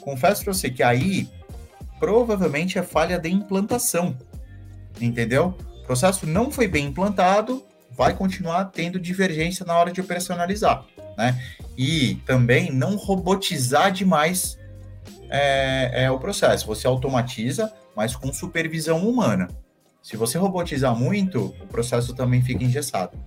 [0.00, 1.30] confesso para você que aí
[2.00, 4.18] provavelmente é falha de implantação,
[5.00, 5.54] entendeu?
[5.82, 10.84] O processo não foi bem implantado, vai continuar tendo divergência na hora de operacionalizar,
[11.16, 11.40] né?
[11.78, 14.58] E também não robotizar demais
[15.30, 16.66] é, é o processo.
[16.66, 19.48] Você automatiza, mas com supervisão humana.
[20.02, 23.18] Se você robotizar muito, o processo também fica engessado.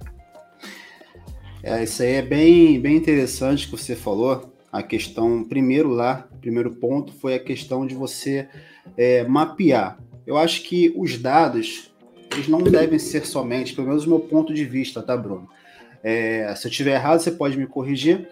[1.61, 4.53] É, isso aí é bem, bem interessante que você falou.
[4.71, 8.47] A questão, primeiro lá, primeiro ponto foi a questão de você
[8.95, 9.99] é, mapear.
[10.25, 11.91] Eu acho que os dados,
[12.31, 15.49] eles não devem ser somente, pelo menos do meu ponto de vista, tá, Bruno?
[16.03, 18.29] É, se eu estiver errado, você pode me corrigir.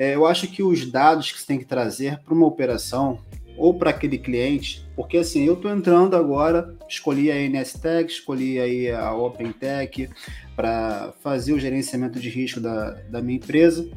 [0.00, 3.18] É, eu acho que os dados que você tem que trazer para uma operação
[3.54, 8.90] ou para aquele cliente, porque assim, eu estou entrando agora, escolhi a NSTech, escolhi aí
[8.90, 10.08] a OpenTech
[10.56, 13.90] para fazer o gerenciamento de risco da, da minha empresa.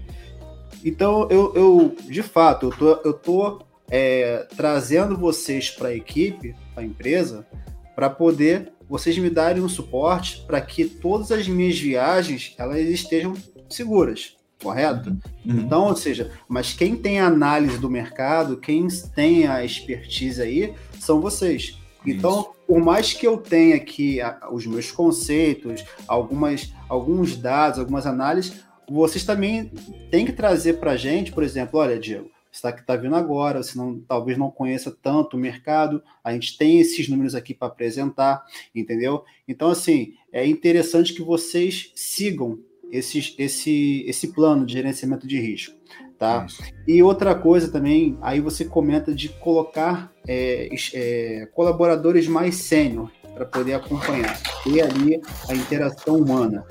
[0.84, 6.54] Então, eu, eu de fato, eu tô, eu tô é, trazendo vocês para a equipe,
[6.74, 7.47] para a empresa,
[7.95, 13.34] para poder vocês me darem um suporte para que todas as minhas viagens elas estejam
[13.70, 15.09] seguras correto?
[15.45, 15.59] Uhum.
[15.59, 20.74] Então, ou seja, mas quem tem a análise do mercado, quem tem a expertise aí,
[20.99, 21.78] são vocês.
[22.05, 22.49] Então, Isso.
[22.66, 24.20] por mais que eu tenha aqui
[24.51, 29.72] os meus conceitos, algumas, alguns dados, algumas análises, vocês também
[30.09, 33.64] têm que trazer para a gente, por exemplo, olha, Diego, você está tá vindo agora,
[33.64, 37.68] você não, talvez não conheça tanto o mercado, a gente tem esses números aqui para
[37.68, 38.45] apresentar,
[38.76, 39.24] entendeu?
[39.47, 42.59] Então, assim, é interessante que vocês sigam
[42.94, 45.76] esse, esse, esse plano de gerenciamento de risco.
[46.20, 46.46] Tá?
[46.88, 53.46] E outra coisa também, aí você comenta de colocar é, é, colaboradores mais sênior para
[53.46, 55.20] poder acompanhar, ter ali
[55.50, 56.64] a interação humana.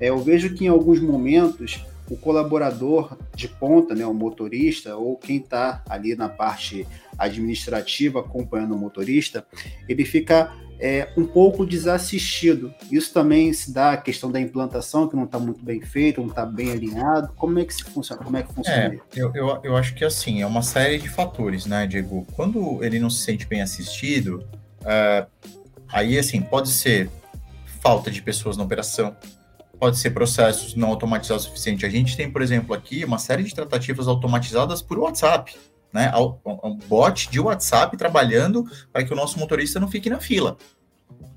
[0.00, 5.16] É, eu vejo que em alguns momentos o colaborador de ponta, né, o motorista, ou
[5.16, 6.86] quem está ali na parte
[7.18, 9.46] administrativa acompanhando o motorista,
[9.88, 12.72] ele fica é, um pouco desassistido.
[12.90, 16.28] Isso também se dá a questão da implantação, que não está muito bem feita, não
[16.28, 17.32] está bem alinhado.
[17.36, 18.22] Como é que se funciona?
[18.22, 18.94] Como é que funciona?
[18.94, 22.26] É, eu, eu, eu, acho que assim, é uma série de fatores, né, Diego?
[22.34, 24.44] Quando ele não se sente bem assistido,
[24.84, 25.26] é,
[25.88, 27.10] aí assim, pode ser
[27.80, 29.16] falta de pessoas na operação,
[29.78, 31.86] pode ser processos não automatizados o suficiente.
[31.86, 35.54] A gente tem, por exemplo, aqui uma série de tratativas automatizadas por WhatsApp
[35.92, 36.12] né,
[36.64, 40.56] um bot de WhatsApp trabalhando para que o nosso motorista não fique na fila,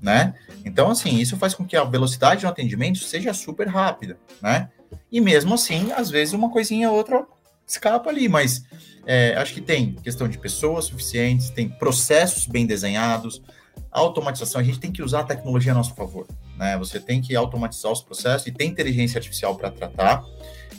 [0.00, 0.34] né?
[0.64, 4.68] Então, assim, isso faz com que a velocidade no atendimento seja super rápida, né?
[5.10, 7.26] E mesmo assim, às vezes uma coisinha ou outra
[7.66, 8.64] escapa ali, mas
[9.06, 13.42] é, acho que tem questão de pessoas suficientes, tem processos bem desenhados,
[13.90, 16.26] automatização, a gente tem que usar a tecnologia a nosso favor,
[16.62, 16.78] né?
[16.78, 20.24] Você tem que automatizar os processos e tem inteligência artificial para tratar.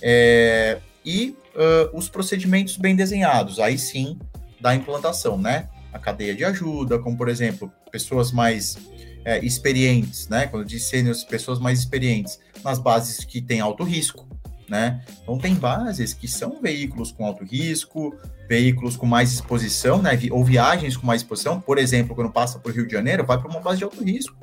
[0.01, 4.17] É, e uh, os procedimentos bem desenhados, aí sim
[4.61, 5.67] da implantação, né?
[5.91, 8.77] A cadeia de ajuda, como por exemplo, pessoas mais
[9.25, 10.47] é, experientes, né?
[10.47, 14.25] Quando eu disse pessoas mais experientes nas bases que têm alto risco,
[14.69, 15.01] né?
[15.21, 18.15] Então tem bases que são veículos com alto risco,
[18.47, 20.17] veículos com mais exposição, né?
[20.31, 23.49] Ou viagens com mais exposição, por exemplo, quando passa por Rio de Janeiro, vai para
[23.49, 24.37] uma base de alto risco,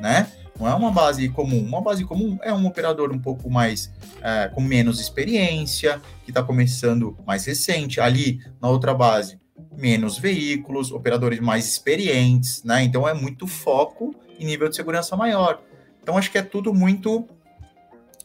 [0.00, 0.26] né?
[0.58, 1.60] Não é uma base comum.
[1.60, 6.42] Uma base comum é um operador um pouco mais é, com menos experiência, que está
[6.42, 8.00] começando mais recente.
[8.00, 9.38] Ali, na outra base,
[9.76, 12.82] menos veículos, operadores mais experientes, né?
[12.82, 15.60] Então é muito foco e nível de segurança maior.
[16.02, 17.28] Então acho que é tudo muito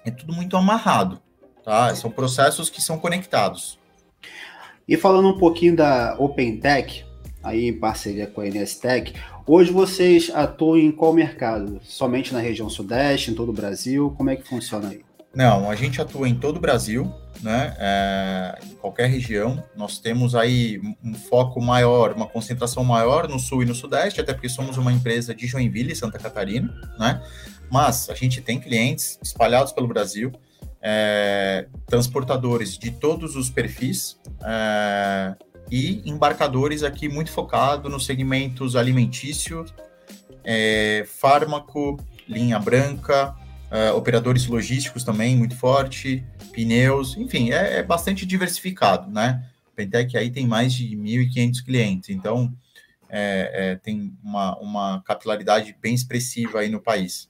[0.06, 1.22] é tudo muito amarrado,
[1.64, 1.96] tá?
[1.96, 3.80] São processos que são conectados.
[4.88, 7.06] E falando um pouquinho da OpenTech,
[7.44, 9.14] aí em parceria com a NSTech,
[9.46, 11.80] hoje vocês atuam em qual mercado?
[11.84, 14.14] Somente na região sudeste, em todo o Brasil?
[14.18, 15.02] Como é que funciona aí?
[15.36, 17.76] Não, a gente atua em todo o Brasil, né?
[17.80, 19.64] É, em qualquer região.
[19.76, 24.32] Nós temos aí um foco maior, uma concentração maior no sul e no sudeste, até
[24.32, 27.22] porque somos uma empresa de Joinville, Santa Catarina, né?
[27.72, 30.32] Mas a gente tem clientes espalhados pelo Brasil,
[30.80, 35.34] é, transportadores de todos os perfis é,
[35.74, 39.74] e embarcadores aqui muito focado nos segmentos alimentícios,
[40.44, 42.00] é, fármaco,
[42.30, 43.36] linha branca,
[43.72, 49.44] uh, operadores logísticos também muito forte, pneus, enfim, é, é bastante diversificado, né?
[49.76, 52.54] Pentec aí tem mais de 1.500 clientes, então
[53.10, 57.28] é, é, tem uma, uma capilaridade bem expressiva aí no país.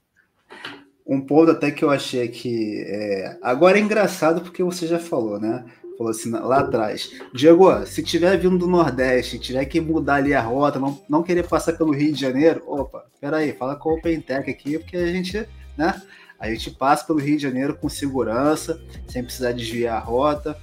[1.07, 3.37] Um ponto até que eu achei que é...
[3.41, 5.63] agora é engraçado porque você já falou, né?
[5.97, 7.11] Falou assim lá atrás.
[7.33, 11.47] Diego, se tiver vindo do Nordeste, tiver que mudar ali a rota, não, não querer
[11.47, 15.47] passar pelo Rio de Janeiro, opa, peraí, fala com o OpenTech aqui, porque a gente,
[15.77, 16.01] né?
[16.39, 20.57] A gente passa pelo Rio de Janeiro com segurança, sem precisar desviar a rota.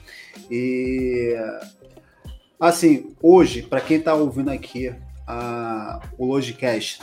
[0.50, 1.34] E
[2.58, 4.92] assim, hoje, para quem está ouvindo aqui
[5.26, 7.00] a, o Logicast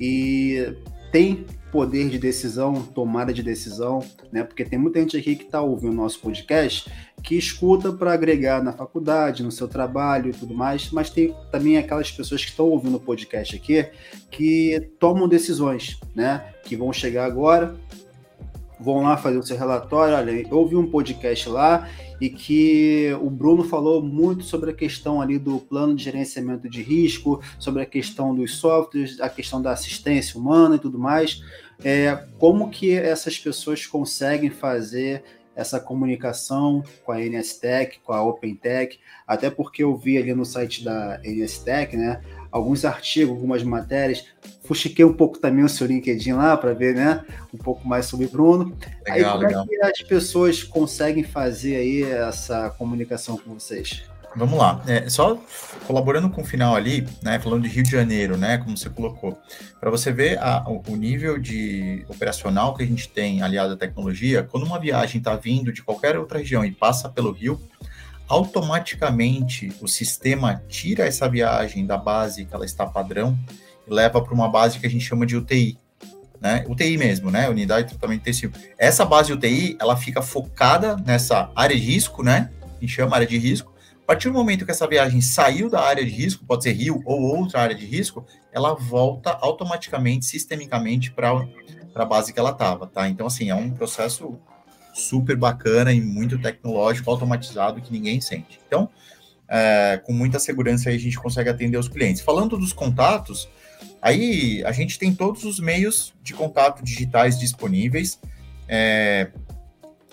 [0.00, 0.74] e
[1.12, 4.00] tem poder de decisão, tomada de decisão,
[4.32, 4.42] né?
[4.42, 6.90] Porque tem muita gente aqui que está ouvindo o nosso podcast
[7.22, 11.76] que escuta para agregar na faculdade, no seu trabalho e tudo mais, mas tem também
[11.76, 13.86] aquelas pessoas que estão ouvindo o podcast aqui
[14.30, 16.52] que tomam decisões, né?
[16.64, 17.76] Que vão chegar agora,
[18.78, 20.14] vão lá fazer o seu relatório.
[20.14, 21.88] Olha, eu ouvi um podcast lá
[22.20, 26.82] e que o Bruno falou muito sobre a questão ali do plano de gerenciamento de
[26.82, 31.42] risco, sobre a questão dos softwares, a questão da assistência humana e tudo mais.
[31.82, 35.24] É, como que essas pessoas conseguem fazer
[35.60, 40.82] essa comunicação com a NSTech, com a OpenTech, até porque eu vi ali no site
[40.82, 44.24] da NSTech, né, alguns artigos, algumas matérias.
[44.64, 48.26] Fuxiquei um pouco também o seu LinkedIn lá para ver, né, um pouco mais sobre
[48.26, 48.76] o Bruno.
[49.06, 49.64] Legal, aí como legal.
[49.64, 54.02] é que as pessoas conseguem fazer aí essa comunicação com vocês?
[54.36, 54.80] Vamos lá.
[54.86, 55.36] É, só
[55.86, 59.36] colaborando com o final ali, né, falando de Rio de Janeiro, né, como você colocou,
[59.80, 64.44] para você ver a, o nível de operacional que a gente tem aliado à tecnologia,
[64.44, 67.60] quando uma viagem está vindo de qualquer outra região e passa pelo Rio,
[68.28, 73.36] automaticamente o sistema tira essa viagem da base que ela está padrão
[73.84, 75.76] e leva para uma base que a gente chama de UTI,
[76.40, 76.64] né?
[76.68, 77.48] UTI mesmo, né?
[77.48, 78.52] Unidade de tratamento intensivo.
[78.78, 82.50] Essa base UTI, ela fica focada nessa área de risco, né?
[82.62, 83.69] A gente chama área de risco.
[84.10, 87.20] Partir do momento que essa viagem saiu da área de risco, pode ser rio ou
[87.22, 91.46] outra área de risco, ela volta automaticamente, sistemicamente para
[91.94, 93.08] a base que ela estava, tá?
[93.08, 94.36] Então, assim, é um processo
[94.92, 98.60] super bacana e muito tecnológico, automatizado, que ninguém sente.
[98.66, 98.90] Então,
[99.48, 102.20] é, com muita segurança aí a gente consegue atender os clientes.
[102.20, 103.48] Falando dos contatos,
[104.02, 108.18] aí a gente tem todos os meios de contato digitais disponíveis.
[108.66, 109.30] É,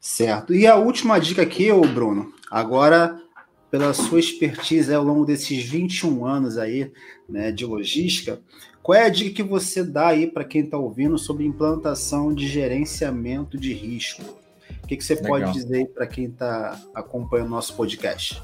[0.00, 0.54] Certo.
[0.54, 3.20] E a última dica aqui, ô Bruno, agora
[3.70, 6.92] pela sua expertise ao longo desses 21 anos aí,
[7.26, 8.38] né, de logística,
[8.82, 12.46] qual é a dica que você dá aí para quem está ouvindo sobre implantação de
[12.46, 14.41] gerenciamento de risco?
[14.92, 15.30] O que, que você Legal.
[15.30, 18.42] pode dizer para quem está acompanhando o nosso podcast?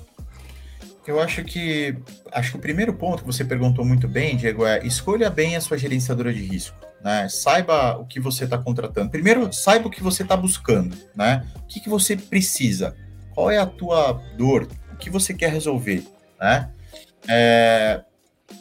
[1.07, 1.97] Eu acho que
[2.33, 5.61] acho que o primeiro ponto que você perguntou muito bem, Diego, é escolha bem a
[5.61, 6.77] sua gerenciadora de risco.
[7.03, 7.29] Né?
[7.29, 9.11] Saiba o que você está contratando.
[9.11, 11.47] Primeiro, saiba o que você está buscando, né?
[11.57, 12.95] O que, que você precisa?
[13.35, 14.69] Qual é a tua dor?
[14.99, 16.05] que você quer resolver,
[16.39, 16.71] né?
[17.27, 18.03] É,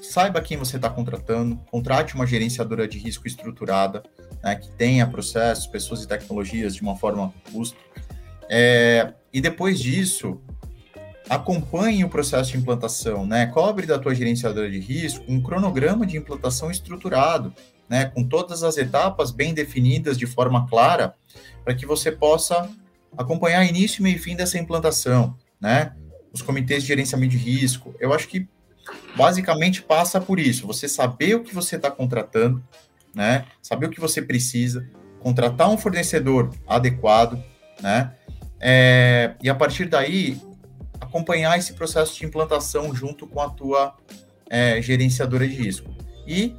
[0.01, 4.03] saiba quem você está contratando, contrate uma gerenciadora de risco estruturada,
[4.43, 7.77] né, que tenha processos, pessoas e tecnologias de uma forma robusta.
[8.49, 10.41] É, e depois disso,
[11.29, 13.45] acompanhe o processo de implantação, né?
[13.47, 17.53] Cobre da tua gerenciadora de risco um cronograma de implantação estruturado,
[17.89, 18.05] né?
[18.05, 21.13] Com todas as etapas bem definidas de forma clara,
[21.63, 22.69] para que você possa
[23.17, 25.93] acompanhar início, meio e fim dessa implantação, né?
[26.31, 27.93] Os comitês de gerenciamento de risco.
[27.99, 28.47] Eu acho que
[29.15, 30.67] basicamente passa por isso.
[30.67, 32.63] Você saber o que você está contratando,
[33.17, 33.45] né?
[33.63, 34.87] Saber o que você precisa,
[35.19, 37.43] contratar um fornecedor adequado,
[37.81, 38.13] né?
[38.59, 40.39] É, e a partir daí
[41.01, 43.95] acompanhar esse processo de implantação junto com a tua
[44.49, 45.89] é, gerenciadora de risco.
[46.27, 46.55] E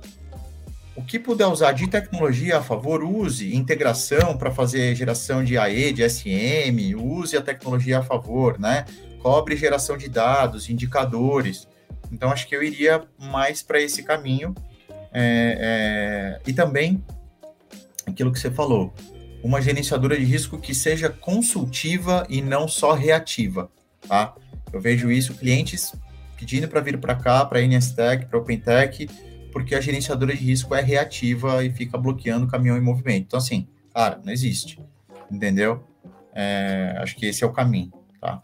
[0.97, 5.93] o que puder usar de tecnologia a favor, use integração para fazer geração de AE,
[5.93, 8.85] de SM, use a tecnologia a favor, né?
[9.23, 11.69] Cobre geração de dados, indicadores.
[12.11, 14.55] Então, acho que eu iria mais para esse caminho.
[15.13, 17.03] É, é, e também
[18.07, 18.93] aquilo que você falou,
[19.43, 23.71] uma gerenciadora de risco que seja consultiva e não só reativa,
[24.07, 24.35] tá?
[24.73, 25.93] Eu vejo isso, clientes
[26.39, 29.09] pedindo para vir para cá, para a NSTech, para a OpenTech,
[29.53, 33.25] porque a gerenciadora de risco é reativa e fica bloqueando o caminhão em movimento.
[33.27, 34.81] Então, assim, cara, não existe,
[35.31, 35.83] entendeu?
[36.35, 38.41] É, acho que esse é o caminho, tá?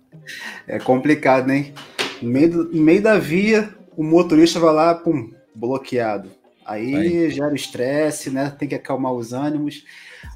[0.66, 1.72] É complicado, né?
[2.20, 6.30] No meio, do, no meio da via, o motorista vai lá, pum, bloqueado.
[6.64, 7.30] Aí, aí.
[7.30, 8.54] gera estresse, né?
[8.58, 9.84] Tem que acalmar os ânimos.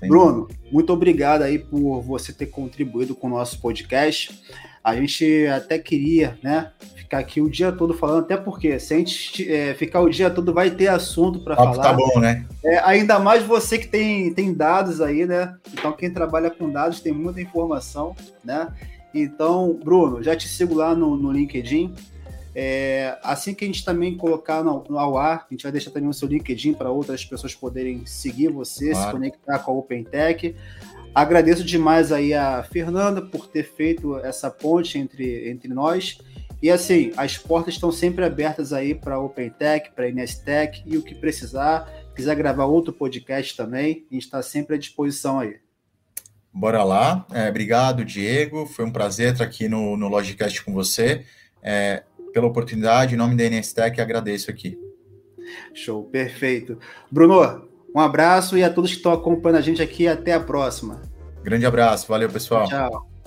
[0.00, 0.08] Sim.
[0.08, 4.38] Bruno, muito obrigado aí por você ter contribuído com o nosso podcast.
[4.82, 8.98] A gente até queria, né, ficar aqui o dia todo falando, até porque se a
[8.98, 11.82] gente é, ficar o dia todo vai ter assunto para falar.
[11.82, 12.46] Tá bom, né?
[12.64, 15.54] É, ainda mais você que tem, tem dados aí, né?
[15.72, 18.14] Então quem trabalha com dados tem muita informação,
[18.44, 18.68] né?
[19.14, 21.94] Então, Bruno, já te sigo lá no, no LinkedIn.
[22.60, 25.92] É, assim que a gente também colocar no, no, ao ar, a gente vai deixar
[25.92, 29.06] também o seu LinkedIn para outras pessoas poderem seguir você, claro.
[29.06, 30.56] se conectar com a OpenTech.
[31.14, 36.18] Agradeço demais aí a Fernanda por ter feito essa ponte entre, entre nós.
[36.60, 40.96] E assim, as portas estão sempre abertas aí para a OpenTech, para a Inestec e
[40.96, 41.88] o que precisar.
[42.12, 45.60] Quiser gravar outro podcast também, a gente está sempre à disposição aí.
[46.52, 47.24] Bora lá.
[47.30, 48.66] É, obrigado, Diego.
[48.66, 51.24] Foi um prazer estar aqui no, no Logicast com você.
[51.62, 52.02] É,
[52.32, 54.78] pela oportunidade, em nome da NSTech, agradeço aqui.
[55.74, 56.78] Show, perfeito.
[57.10, 60.06] Bruno, um abraço e a todos que estão acompanhando a gente aqui.
[60.06, 61.00] Até a próxima.
[61.42, 62.06] Grande abraço.
[62.08, 62.68] Valeu, pessoal.
[62.68, 63.17] Tchau.